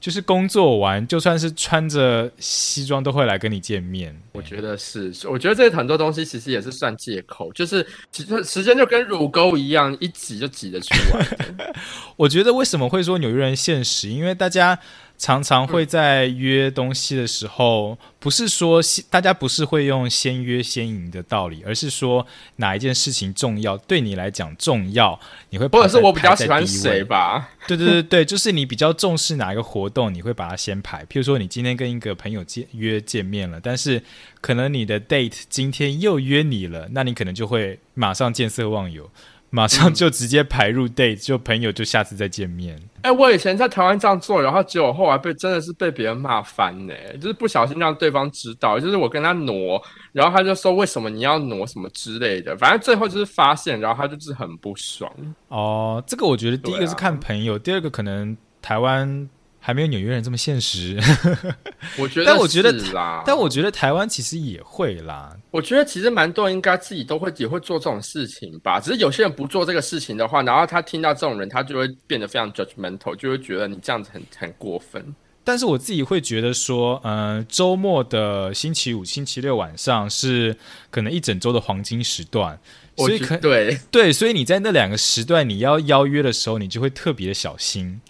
[0.00, 4.16] 就是工作完，就算是穿着西装都会来跟你见面。
[4.32, 11.26] 我觉得是，我觉得这很多东西其实也是算借口，就是其实时间就跟乳沟一样，一挤就挤得出来。
[12.16, 14.08] 我觉得为什么会说纽约人现实？
[14.08, 14.78] 因为大家
[15.22, 27.50] 常常会在约东西的时候，不是说先大家不是会用先约先赢的道理，而是说哪一件事情重要，对你来讲重要，你会或者是我比较喜欢谁吧？
[27.68, 31.04] 对对对对，就是你比较重视哪一个活动，你会把它先排。
[31.04, 34.02] 譬如说，你今天跟一个朋友见约见面了，但是
[34.40, 39.08] 可能你的 date 今天又约你了，那你可能就会马上见色忘友，
[39.54, 42.80] 马上就直接排入 date，就朋友就下次再见面。
[43.02, 49.78] 哎、我以前在台湾这样做，然后结果后来被真的是被别人骂翻呢，就是不小心让对方知道，就是我跟他挪，
[50.12, 55.12] 然后他就说为什么你要挪什么之类的，反正最后就是发现，然后他就是很不爽。
[55.48, 59.28] 哦，这个我觉得第一个是看朋友，第二个可能台湾
[59.64, 60.98] 还没有纽约人这么现实，
[61.96, 65.36] 我觉得，但我觉得啦，但我觉得台湾其实也会啦。
[65.52, 75.14] 我觉得其实蛮多人应该自己都会也会做这种事情吧，只是有些人不做这个事情的话，然后他听到这种人，他就会变得非常 judgmental，就会觉得你这样子很很过分。
[75.44, 80.56] 但是我自己会觉得说，呃，周末的星期五、星期六晚上是
[80.90, 82.58] 可能一整周的黄金时段，
[82.96, 83.78] 所以可对。
[83.90, 88.00] 对，所以你在那两个时段你要邀约的时候，你就会特别的小心，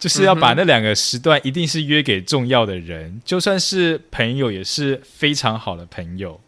[0.00, 6.40] 就是要把那两个时段一定是约给重要的人，就算是朋友也是非常好的朋友。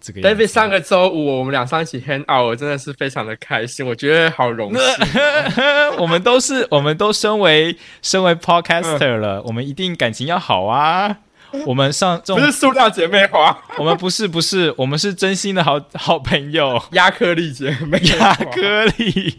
[0.00, 11.16] 这个样子 David 上个周五我们俩上一起 hang out，我真的是非常的开心，我觉得好荣幸哦、 我们都是，我们都身为身为 podcaster 了，我们一定感情要好啊。
[11.66, 16.82] 我们上这不是，塑料姐妹花， 我们不是不是，我们是真心的好好朋友。
[16.92, 18.34] 亚克力姐妹亚。
[18.34, 19.36] 克力、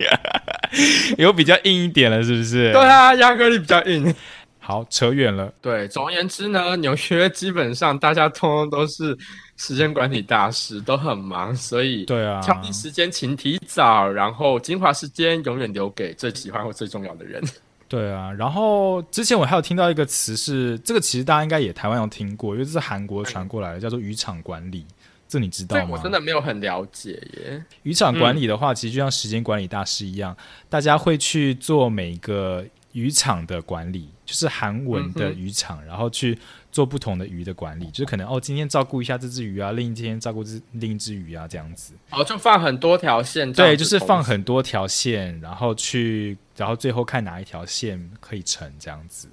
[1.18, 2.72] 有比较硬一点了，是不是？
[2.72, 4.14] 对啊，亚克力比较硬。
[4.60, 5.52] 好，扯远了。
[5.62, 9.18] 对，总而言之呢，纽约基本上大家通通都是
[9.58, 17.42] 时间管理大师，都很忙，所以对啊，挑定时间请提早，然后精华时间永远留给最喜欢或最重要的人。
[17.90, 18.32] 对啊。
[18.32, 24.86] 然后之前我还有听到一个词是，这个其实大家应该也台湾有听过，因为这是韩国传过来的，叫做渔场管理。
[25.28, 25.90] 这你知道吗？
[25.92, 27.64] 我真的没有很了解耶。
[27.84, 30.36] 渔场管理的话，其实就像时间管理大师一样，
[30.70, 36.36] 大家会去做每个渔场的管理，就是韩文的渔场，然后去
[36.72, 41.94] 做不同的鱼的管理，就是可能哦，今天照顾一下这只鱼啊，另一天照顾这另一只鱼啊，这样子。
[42.12, 49.28] 哦，就放很多条线，对，就是放很多条线，然后去，然后最后看哪一条线可以成这样子。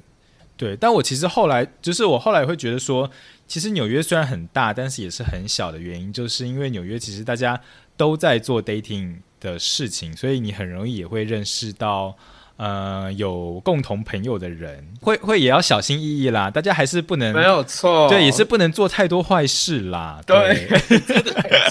[0.57, 3.11] 对，但我其实后来，就是我后来会觉得说，
[3.47, 7.61] 其实纽约虽然很大，但是也是很小的原因，就是因为纽约其实大家
[7.97, 12.17] 都在做 dating 的事情，所以你很容易也会认识到。
[12.57, 16.51] 呃，有共同朋友的人，会会也要小心翼翼啦。
[16.51, 20.21] 大家还是不能没有错，对，也是不能做太多坏事啦。
[20.27, 21.01] 对， 很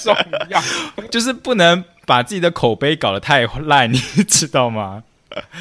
[0.01, 0.15] 重
[0.49, 0.61] 要。
[1.09, 5.03] 就是不能把自己的口碑搞得太烂，你知道吗？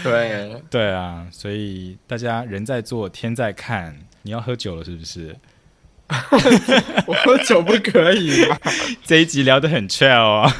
[0.02, 5.34] 对对啊，所以大家人在做天在看，你要喝酒了是不是？
[7.06, 8.58] 我喝酒不可以吗？
[9.04, 10.56] 这一集聊得很 chill 啊。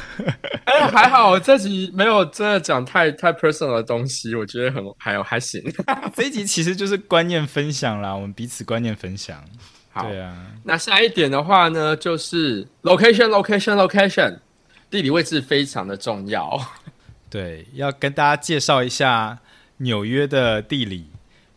[0.65, 5.61] 哎，还好这集没有真的讲太太 personal 的东西，我觉得很还有还行。
[6.15, 9.43] 这一集其实就是观念分享啦，我们彼此观念分享。
[9.91, 14.39] 好对啊，那下一点的话呢，就是 location location location，
[14.89, 16.59] 地理位置非常的重要。
[17.29, 19.39] 对，要跟大家介绍一下
[19.77, 21.07] 纽约的地理。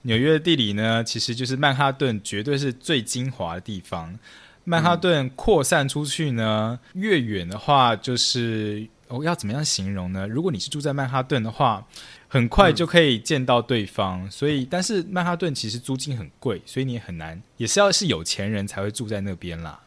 [0.08, 4.18] 纽约的地理呢，其实就是曼哈顿，绝对是最精华的地方。
[4.64, 10.26] 曼哈顿扩散出去呢，越远的话，就是哦、要怎么样形容呢？
[10.26, 11.86] 如果你是住在曼哈顿的话，
[12.26, 14.30] 很快就可以见到对方。
[14.30, 19.78] 所以，但是曼哈顿其实租金很贵，所以你也很难，也是要是有钱人才会住在那边啦。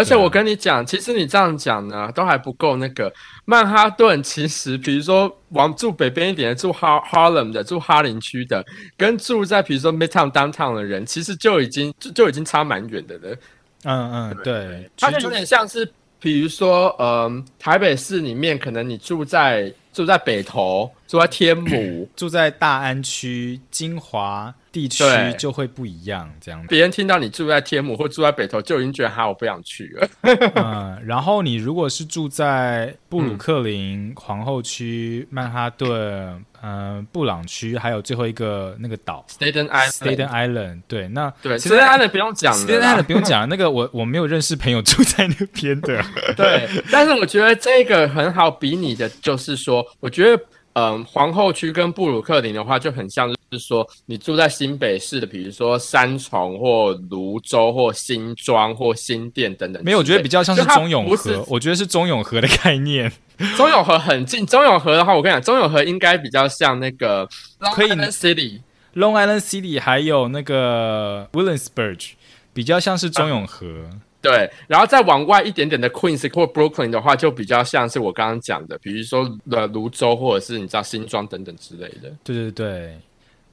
[0.00, 2.76] 而且我跟你讲，其实你这样讲呢，都还不够。
[2.76, 3.12] 那个
[3.44, 8.64] 曼哈顿，其实比如说往住北边一点的，住哈 Harlem 的，住哈林区的，
[8.96, 13.36] 跟住在比如说 Midtown Downtown 的人，其实就已经就就已经差蛮远的了。
[13.84, 15.86] 嗯嗯，对，它就有点像是，
[16.18, 25.04] 比如说，呃，台北市里面，可能你住在住在北投，住在天母， 住在大安区、金华地区
[25.38, 26.68] 就会不一样，这样子。
[26.68, 30.08] 别人听到你住在天母或住在北投，就已经觉得哈，我不想去了。
[30.54, 46.02] 嗯，然后你如果是住在布鲁克林、皇后区、曼哈顿、嗯、布朗区，还有最后一个那个岛 Staten Island，Staten Island，对，那对 Staten，Staten Island 不用讲了 Staten Island 不用讲了，那个我我没有认识朋友住在那边的。
[46.36, 50.42] 对，但是我觉得这个很好比拟的，就是说，我觉得，
[50.74, 59.82] 嗯、皇后区跟布鲁克林的话，就很像是说，你住在新北市的，比如说三重或泸州或新庄或新店等等。
[59.84, 63.10] 没有，我觉得比较像是中永和，我觉得是中永和的概念。
[63.56, 67.26] 中永和很近，中永和的话，我跟你讲，中永和应该比较像那个
[67.58, 68.60] Long Island City。
[68.94, 72.10] Long Island City 还有那个 Williamsburg
[72.52, 73.66] 比较像是中永和。
[74.22, 82.12] 对，然后再往外一点点的 Queens 或 Brooklyn 的话，就比较像是我刚刚讲的，比如说呃泸州或者是你知道新庄等等之类的。
[82.22, 82.98] 对对对。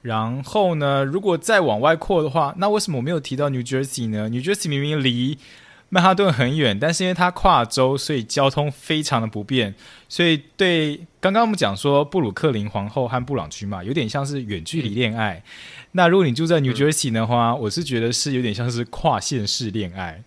[0.00, 5.36] 然后呢，如果再往外扩的话，那为什么我没有提到 New Jersey 呢？New Jersey 明明离
[5.90, 9.74] 曼哈顿很远，但是因为它跨州，所以交通非常的不便。
[10.08, 15.42] 所以对刚刚我们讲说布鲁克林皇后和布朗区嘛，有点像是远距离恋爱。
[15.92, 20.22] 那如果你住在 New Jersey 的话，我是觉得是有点像是跨县市恋爱，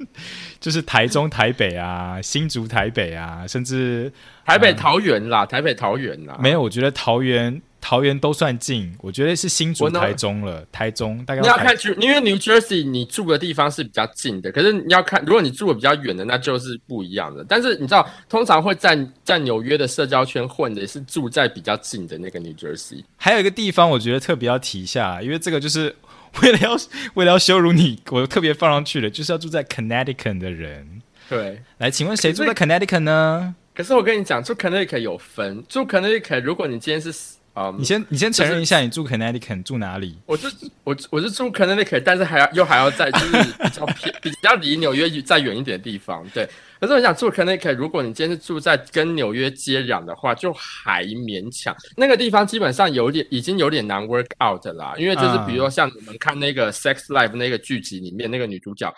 [0.60, 4.12] 就是台中、台北啊，新竹、台北啊，甚至
[4.44, 10.66] 台北桃园啦，台北桃园啦，没有，我觉得桃园桃园都算近，我觉得是新竹、台中了。
[10.72, 17.46] 台中大概台你要看，因为 New Jersey 你住的地方是比较近的，可是你要看，如果你住的比较远的，那就是不一样的。
[17.48, 23.04] 但是你知道，通常会在在纽约的社交圈混的，是住在比较近的那个 New Jersey。
[23.16, 25.94] 还有一个地方，我觉得特别要提一下，因为这个就是
[26.42, 26.76] 为了要
[27.14, 31.02] 为了要羞辱你，我特别放上去了，就是要住在 Connecticut 的人。
[31.28, 33.54] 对，来，请问谁住在 Connecticut 呢？
[33.72, 37.12] 可是我跟你讲，住 Connecticut 有分，住 Connecticut，如果你今天是
[37.58, 40.14] 嗯你，先你先承认一下，你住 Connecticut 住哪里？
[40.26, 40.46] 我是
[40.84, 46.46] 我我是住 Connecticut，但是还要又还要在就是比较偏 比较离纽约再远一点的地方，对。
[46.78, 51.74] 可是我想住 Connecticut，如果你今天是住在跟纽约接壤的话，就还勉强。
[51.96, 58.94] 那个地方基本上有点已经有点难 work out 啦，因为就是比如说像你们看那个 Sex Life 那个剧集里面那个女主角，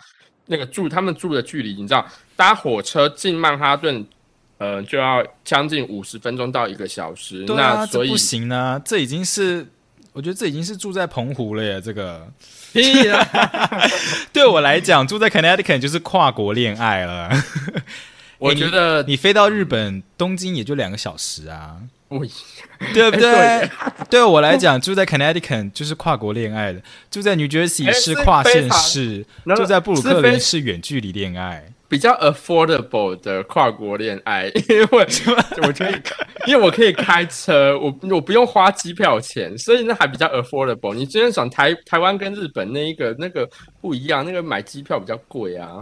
[0.47, 2.05] 那个住他们住的距离，你知道
[2.35, 4.05] 搭火车进曼哈顿。
[4.59, 9.65] 呃，就要将近五十分钟到一个小时，对啊，那所以不行呢，这已经是。
[10.11, 12.27] 我觉得这已经是住在澎湖了耶，这个
[14.33, 17.29] 对我来讲，住在 Connecticut 就是跨国恋爱了。
[18.39, 21.77] 我觉得你飞到日本东京也就两个小时啊，
[22.09, 22.25] 不
[22.93, 23.21] 对不对？
[23.21, 23.69] 对
[24.09, 26.81] 对我来讲，住在 Connecticut 就是跨国恋爱了，
[27.11, 31.71] 住在 New Jersey 哎是跨县是市，住在布鲁克林是远距离恋爱。
[31.87, 34.85] 比较 affordable 的跨国恋爱， 因为
[35.63, 35.95] 我可以，
[36.45, 40.93] 因为我可以开车，我我不用花机票钱，所以那还比较 affordable。
[40.93, 43.49] 你今天讲台台湾跟日本那一个那个
[43.81, 45.81] 不一样，那个买机票比较贵啊，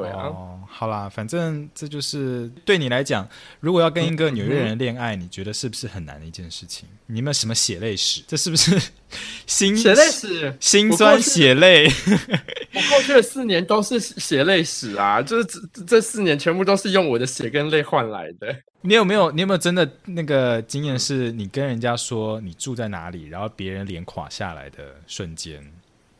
[0.00, 3.28] 对啊，哦，好啦，反正这就是对你来讲，
[3.60, 6.88] 如果要跟一个纽约人恋爱，你觉得是不是很难的一件事情？
[7.06, 8.22] 你有没有什么血泪史？
[8.26, 8.80] 这是不是
[9.46, 11.86] 心血泪史，心酸血泪？
[12.74, 18.54] 我过去的四年都是血泪史啊，就是这这四年全部都是用我的血跟泪换来的。
[18.80, 19.32] 你有没有？
[19.32, 20.96] 你有没有真的那个经验？
[20.96, 25.64] 是你跟人家说你住在哪里，然后别人脸垮下来的瞬间？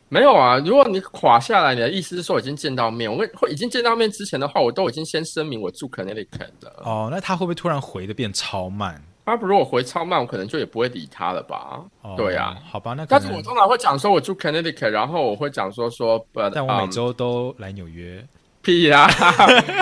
[0.09, 3.11] 没有啊，如果你垮下来，你的意思是说已经见到面？
[3.11, 6.73] 我会已经见到面之前的话，我都已经先声明我住 Connecticut 的。
[6.83, 9.01] 哦，那他会不会突然回的变超慢？
[9.25, 11.79] 他如果回超慢，我可能就也不会理他了吧？
[12.01, 18.25] 哦对啊，好吧，那但是我通常会讲说我住 Connecticut，然后我会讲说说，but 但我每 um, 周都来纽约。
[18.61, 19.07] 屁啦，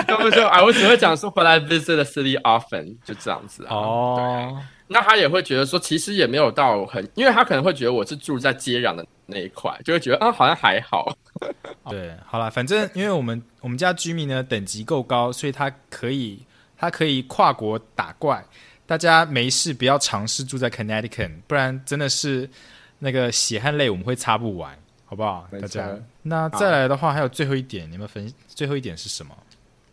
[0.06, 3.70] 他们说啊，我只会讲说 but I visit the city often，就这样子啊。
[3.70, 11.16] 对哦，那他也会觉得说，其实也没有到很，因为他可能会觉得我是住在接壤的那一块，就会觉得啊，好像还好。
[11.88, 16.40] 对，好了，反正因为我们我们家居民呢等级够高，所以他可以
[16.76, 18.44] 他可以跨国打怪。
[18.86, 22.48] 大家没事不要尝试住在 Connecticut，不然真的是
[23.00, 24.74] 那个血和泪我们会擦不完，
[25.04, 25.46] 好不好？
[25.60, 25.94] 大家。
[26.22, 29.36] 那再来的话，还有最后一点，你们分最后一点是什么？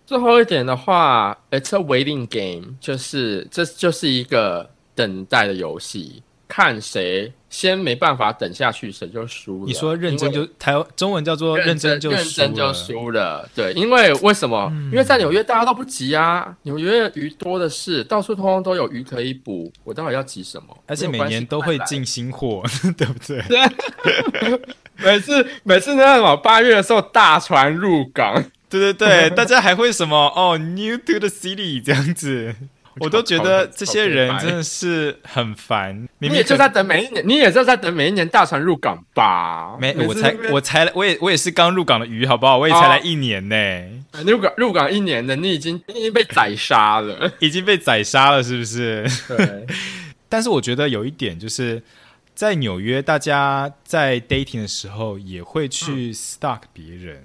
[0.06, 9.66] 最后一点的话，it's a waiting game，就是这就是一个等待的游戏，看谁先没办法等下去，谁就输了。
[9.66, 13.50] 你说认真就台湾中文叫做认真就认输真就了输了。
[13.56, 14.72] 对，因为为什么？
[14.92, 20.78] 因为在纽约大家都不急啊，纽约鱼多的是，到处通通都有鱼可以捕，我到底要急什么？
[20.86, 22.64] 而且每年都会进新货，
[22.98, 23.44] 对不对？
[24.98, 28.34] 每次每次那什么八月的时候大船入港，
[28.70, 32.56] 对对对，大家还会什么哦，new to the city 这样子，
[33.00, 36.08] 我都觉得这些人真的是很烦。
[36.20, 39.78] 你也就在等每一年，你也就在等每一年大船入港吧？
[39.80, 42.58] 没，我才我才我也我也是刚入港的鱼，好不好？
[42.58, 43.56] 我也才来一年呢，
[44.26, 47.32] 入港入港一年的，你已经你已经被宰杀了。
[47.40, 49.06] 已经被宰杀了，是不是？
[49.28, 49.66] 对，
[50.30, 51.82] 但是我觉得有一点就是。
[52.36, 57.24] 在纽约，大家在 dating 的时候也会去 stalk 别人，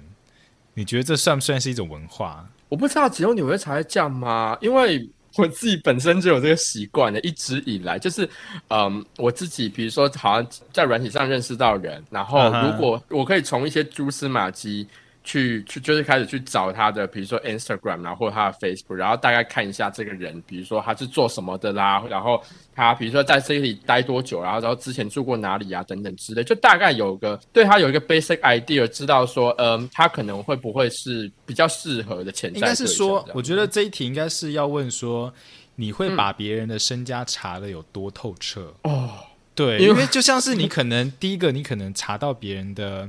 [0.75, 2.45] 你觉得这算不算是一种文化？
[2.69, 4.57] 我不知道只有纽约才会这样吗？
[4.61, 8.29] 因为我自己本身就有这个习惯的，一直以来就是，
[8.69, 14.87] 嗯，我自己比如说好像在软体上认识到人，然后如果我可以从一些蛛丝马迹。
[15.23, 22.41] 去去就是开始去找他的，比如说 Instagram 然后或者他的 Facebook，然后大概看一下这个人，比如说他是做什么的啦，然后
[22.75, 35.31] 他比如说在这里待多久，然后然后之前住过哪里啊等等之类，就大概有个对他有一个 basic idea，知道说，嗯，他可能会不会是比较适合的潜在应该是说我觉得这一题应该是要问说，
[35.75, 38.73] 你会把别人的身家查的有多透彻？
[38.83, 39.11] 哦，
[39.53, 43.07] 对，因为就像是你可能第一个，你可能查到别人的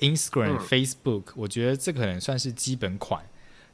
[0.00, 3.20] Instagram、嗯 Facebook，我觉得这可能算是基本款。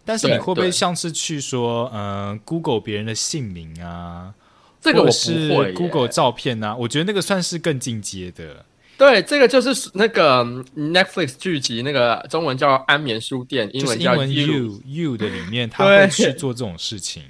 [0.05, 4.35] 但是你对会不会像是去说，呃，Google 别人的姓名啊，
[4.81, 6.75] 这个我是会 Google 照片啊？
[6.75, 8.65] 我觉得那个算是更进阶的。
[8.99, 10.41] 对，这个就是那个
[10.75, 14.81] 嗯 Netflix 剧集，那个中文叫《安眠书店》，英文叫 You。
[14.85, 17.23] you 的里面， 他对会去做这种事情。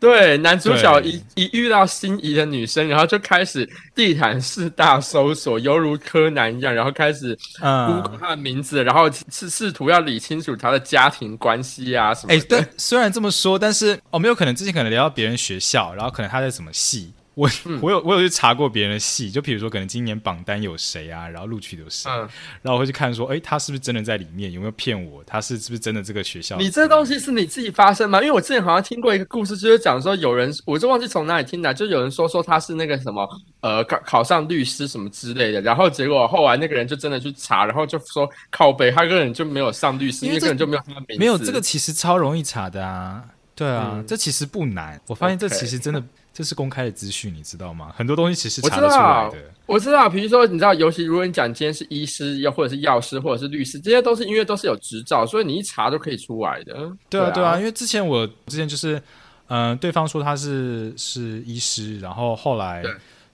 [0.00, 12.46] 对，男主角一一遇到心仪的女生，然后就开始地毯式大搜索，犹如柯南一样，然后开始嗯，她的名字，然后试试图要理清楚她的家庭关系啊什么哎、的。
[12.48, 22.18] 但虽然这么说，但是哦，没有可能之前可能聊到别人学校，然后可能他在什么系，我、嗯我有我有去查过别人的戏，就比如说可能今年榜单有谁啊，然后录取的有谁，嗯，
[22.62, 25.22] 然后我会去看说，哎、他是不是真的在里面，有没有骗我？
[25.24, 26.56] 他是是不是真的这个学校？
[26.56, 28.18] 你这东西是你自己发生吗？
[28.20, 33.28] 因为我之前好像听过一个故事，就是讲说有人，我就忘记从哪里听的，就有人说说他是那个什么
[33.60, 41.20] 呃考考上律师什么之类的，然后结果后来那个人就真的去查，然后就说靠北，他个人就没有上律师，因为这因为根本就没有他的名字。
[41.20, 43.22] 没有这个其实超容易查的啊，
[43.54, 45.00] 对啊，嗯这其实不难。
[45.06, 46.02] 我发现这其实真的
[46.38, 47.92] 这是公开的资讯，你知道吗？
[47.96, 56.74] 很多东西其实查得出来的。，我知道，比如说你知道，尤其如果你讲今天是医师，又或者是药师，或者是律师，这些都是因为都是有执照，所以你一查就可以出来的。
[57.10, 59.02] 对啊，对啊，啊，因为之前我之前就是，
[59.48, 62.84] 嗯、对方说他是是医师，然后后来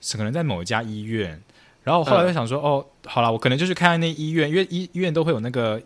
[0.01, 1.39] 是可能在某一家医院，
[1.83, 5.79] 然后后来嗯就想说，哦，好了，我可能就去看看那医院，因为医医院都会有那个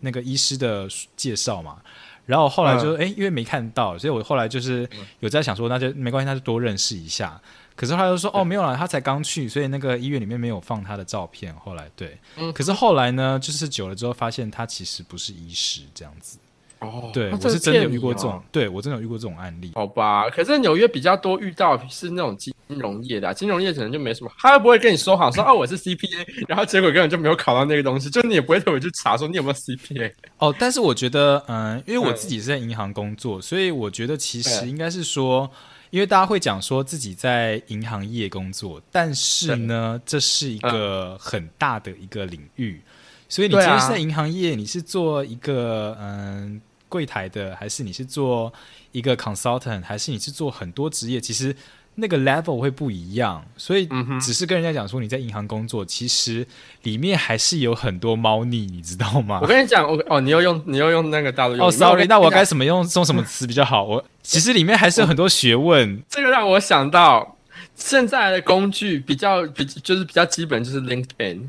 [0.00, 1.78] 那个医师的介绍嘛。
[2.26, 7.40] 然后后来就哎、诶因为没看到，所以我后来就是嗯有在想说，那就没关系，那就多认识一下。
[7.74, 11.54] 可是后来又说，哦，没有啦，他才刚去，所以那个医院里面没有放他的照片。
[11.56, 16.38] 后来对，嗯可是后来呢，就是久了之后发现他其实不是医师这样子。
[16.86, 19.72] 哦，对，我是真的有遇过这种哦，对我真的有遇过这种案例。
[19.74, 30.12] 好吧，可是纽约比较多遇到是那种金融业的啊、金融业可能就没什么，他又不会跟你说好说 哦我是 CPA，然后结果根本就没有考到那个东西，就你也不会特别去查说你有没有 CPA。
[30.38, 32.16] 哦，但是我觉得，嗯，因为我嗯。
[32.16, 35.48] 自己是在银行工作，所以我觉得其实应该是说，
[35.90, 42.80] 因为大家会讲说自己在银行业工作，但是呢，这是一个很大的一个领域，
[43.28, 43.76] 所以你今对啊。
[43.76, 48.52] 天是在银行业，你是做一个嗯柜台的，还是你是做
[48.92, 51.54] 一个 consultant，还是你是做很多职业，其实
[51.96, 53.88] 那个 level 会不一样，所以
[54.20, 56.46] 只是跟人家讲说你在银行工作，其实
[56.82, 59.46] 里面还是有很多猫腻，你知道吗我？
[59.46, 63.84] 跟你讲，我哦，你又用你又用那个大陆哦，sorry，那我该该怎么用用什么词比较好？
[63.84, 66.02] 我其实里面还是有很多学问。
[66.08, 67.36] 这个让我想到
[67.74, 71.48] 现在的工具比较比就是比较基本，就是 LinkedIn。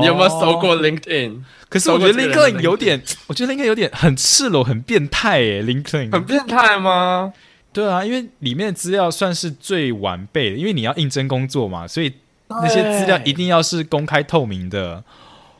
[0.00, 1.42] 你有没有搜过哦？LinkedIn？
[1.68, 5.62] 可是我觉得 LinkedIn 有点，我觉得 LinkedIn 有点很赤裸、很变态耶。
[5.62, 7.32] LinkedIn 很变态吗？
[7.72, 12.12] 对啊，因为里面的资料算是最完备的，因为你要应征工作嘛，所以
[12.48, 15.02] 那些资料一定要是公开透明的。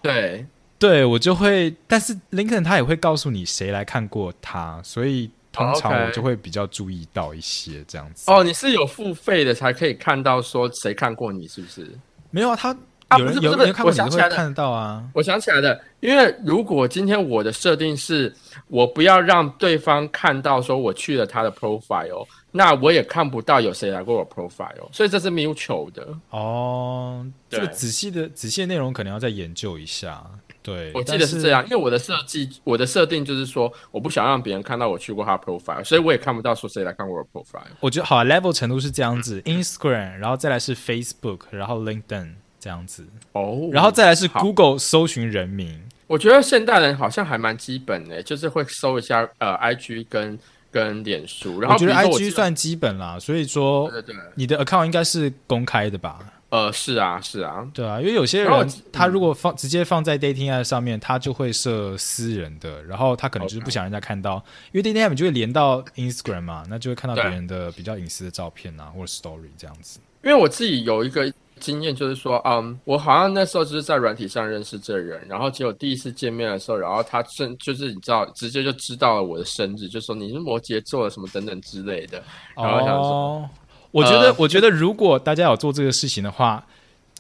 [0.02, 0.44] 对，
[0.78, 8.30] 对我就会，但是 LinkedIn 他也会告诉你谁来看过他，所以通常我就会比较注意到一些这样子。
[8.30, 11.90] 哦，你是有付费的才可以看到说谁看过你，是不是？
[12.30, 12.76] 没有啊，他
[13.12, 15.04] 啊不是不是有人看我想起来了都会看得到啊。
[15.14, 18.34] 我想起来的，因为如果今天我的设定是
[18.68, 26.06] 我不要让对方看到说我去了他的 profile，那我也看不到有谁来过我 profile，所以这是 mutual 的。
[26.30, 30.22] 哦，这个对仔细的仔细的内容可能要再研究一下。
[30.64, 37.66] 对，我记得是这样，因为我的设计，我的设定就是说，我不想让别人看到我去过他 profile，所以我也看不到说谁来看过我的 profile。
[37.80, 43.68] 我觉得好、啊、，level 程度是这样子，Instagram，然后再来是 Facebook，然后 LinkedIn 这样子，哦。
[43.72, 45.82] 然后再来是 Google 搜寻人名。
[46.06, 50.38] 我觉得现代人好像还蛮基本的，就是会搜一下呃 IG 跟
[50.70, 53.90] 跟脸书，然后我觉得 IG 算基本啦，所以说
[54.36, 56.20] 你的 account 应该是公开的吧？
[56.50, 69.98] 呃是啊是啊，对啊，因为有些人他如果放直接放在 dating app 上面，他就会设私人的，然后他可能就是不想人家看到，因为 dating app 就会连到 Instagram 嘛，那就会看到别人的比较隐私的照片啊，或者 story 这样子。
[70.22, 71.32] 因为我自己有一个
[71.62, 82.22] 经验，就是说，嗯，我好像那时候就是在软体上认识这人，然后结果第一次见面的时候，然后他真就是你知道，直接就知道了我的生日，就说你是摩羯座的什么等等之类的。
[82.56, 83.50] 然后想说哦，
[83.92, 86.66] 我觉得，呃我觉得如果大家有做这个事情的话，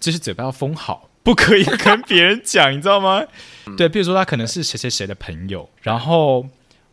[0.00, 3.24] 就是嘴巴要封好，不可以跟别人讲，你知道吗？
[3.66, 6.44] 嗯对，比如说他可能是谁谁谁的朋友，然后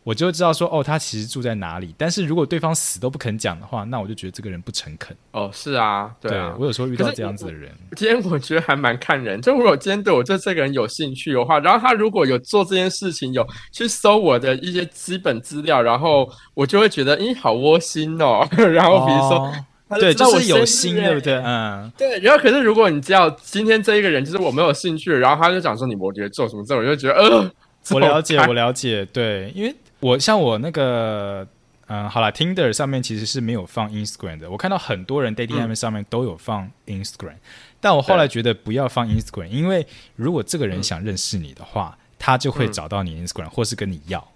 [0.02, 1.94] 我就知道说，哦，他其实住在哪里。
[1.98, 5.14] 但是如果对方死都不肯讲的话，那我就觉得这个人不诚恳。
[5.32, 6.56] 哦，是啊，对啊。
[6.58, 18.48] 我有时候遇到这样子的人，今天我觉得还蛮看人，就如果今天对我对这个人有兴趣的话，然后他如果有做这件事情，有去搜我的一些基本资料，然后我就会觉得，咦，好窝心哦。
[18.56, 19.52] 然后比如说，
[19.88, 21.34] 哦对，就是有心，欸对不对？
[21.44, 27.50] 嗯，对，然后可是如果你知道今天这一个人就是我没有兴趣，然后他就讲说你摩羯座什么之后，我就觉得呃，
[27.90, 31.46] 我了解，我了解，对，因为我像我那个，
[31.86, 37.36] 嗯，好了，Tinder 上面其实是没有放 Instagram 的，我看到很多人 dating 上面都有放 Instagram，、
[37.80, 39.86] 但我后来觉得不要放 Instagram，因为
[40.16, 42.72] 如果这个人想认识你的话，他就会嗯。
[42.72, 44.26] 找到你 Instagram、或是跟你要，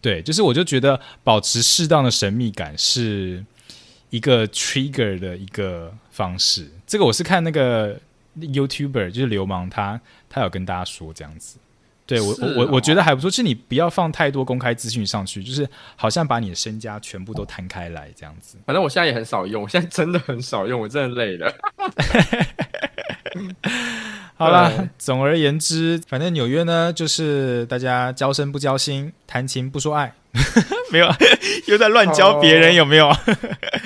[0.00, 3.44] 对，就是我就觉得保持适当的神秘感是
[4.10, 7.98] 一个 trigger 的一个方式，这个我是看那个
[8.38, 10.00] YouTuber 就是流氓他
[10.30, 11.58] 他有跟大家说这样子。
[12.06, 18.58] 对我是我我觉得还不错，就是你不要放太多公开资讯上去，就是好像把你的身家全部都摊开来这样子。
[18.66, 21.50] 反正我现在也很少用，我现在真的很少用，我真的累了。
[24.36, 30.12] 好啦对，总而言之，反正纽约呢，就是大家交身不交心，谈情不说爱，
[30.90, 31.08] 没有，
[31.66, 33.08] 又在乱教别人，哦有没有？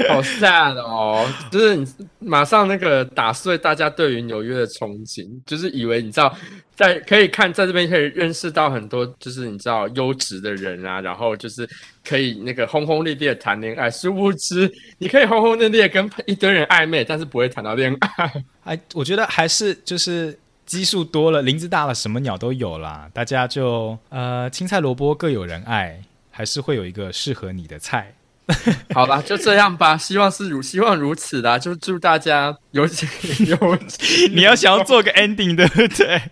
[0.09, 1.87] 好 sad 哦， 就是你
[2.19, 6.35] 马上那个打碎大家对于纽约的憧憬，就是以为你知道，
[6.75, 11.69] 在可以看在这边可以认识到很多，就是你知道优质的人啊，然后就是
[12.07, 18.33] 可以那个轰轰烈烈地谈恋爱，殊不知你可以轰轰烈烈跟一堆人暧昧，但是不会谈到恋爱。
[18.65, 23.09] 哎，我觉得还是就是基数多了，林子大了，什么鸟都有啦。
[23.13, 26.01] 大家就呃，青菜萝卜各有人爱，
[26.39, 28.15] 还是会有一个适合你的菜。
[28.95, 33.09] 好吧，就这样吧，希望是如希望如此啦，就祝大家有情
[33.45, 34.33] 有情。
[34.33, 36.23] 你要想要做个 ending，对不对？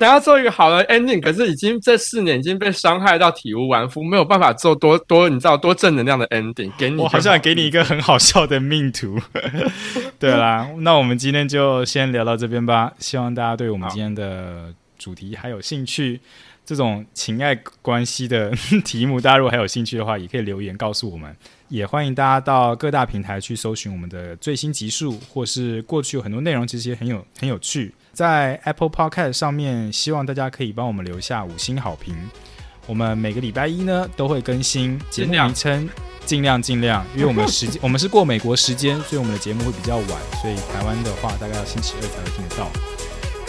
[0.00, 6.72] 想要做一个好的 ending，可是已经这四年已经被伤害到体无完肤，没有办法做多多你知道多正能量的 ending。
[6.78, 9.20] 给你，我好像给你一个很好笑的命图。
[10.18, 12.90] 对啦，那我们今天就先聊到这边吧。
[12.98, 16.20] 希望大家对我们今天的主题还有兴趣。
[16.64, 18.50] 这种情爱关系的
[18.84, 21.34] 题目，大家如果还有兴趣的话，也可以留言告诉我们。
[21.68, 27.92] 也欢迎大家到各大平台去搜寻我们的最新集数，或是过去有很多内容，其实也很有很有趣。
[28.12, 32.14] 在 Apple Podcast 上面，希望大家可以帮我们留下五星好评。
[32.86, 35.88] 我们每个礼拜一呢都会更新节目名称，
[36.26, 40.06] 尽量尽量，因为我们时间 我们是过美国时间，所以我们的节目会比较晚，
[40.40, 42.93] 所以台湾的话大概要星期二才会听得到。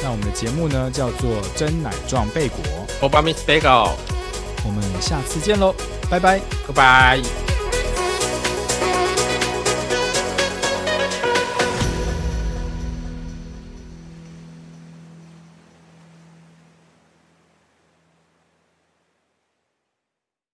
[0.06, 2.60] 那我们的节目呢叫做《真奶撞贝果》
[3.10, 3.90] ，Obama Bagel，
[4.64, 5.74] 我们下次见喽，
[6.12, 6.40] 拜拜。
[6.68, 7.55] Goodbye。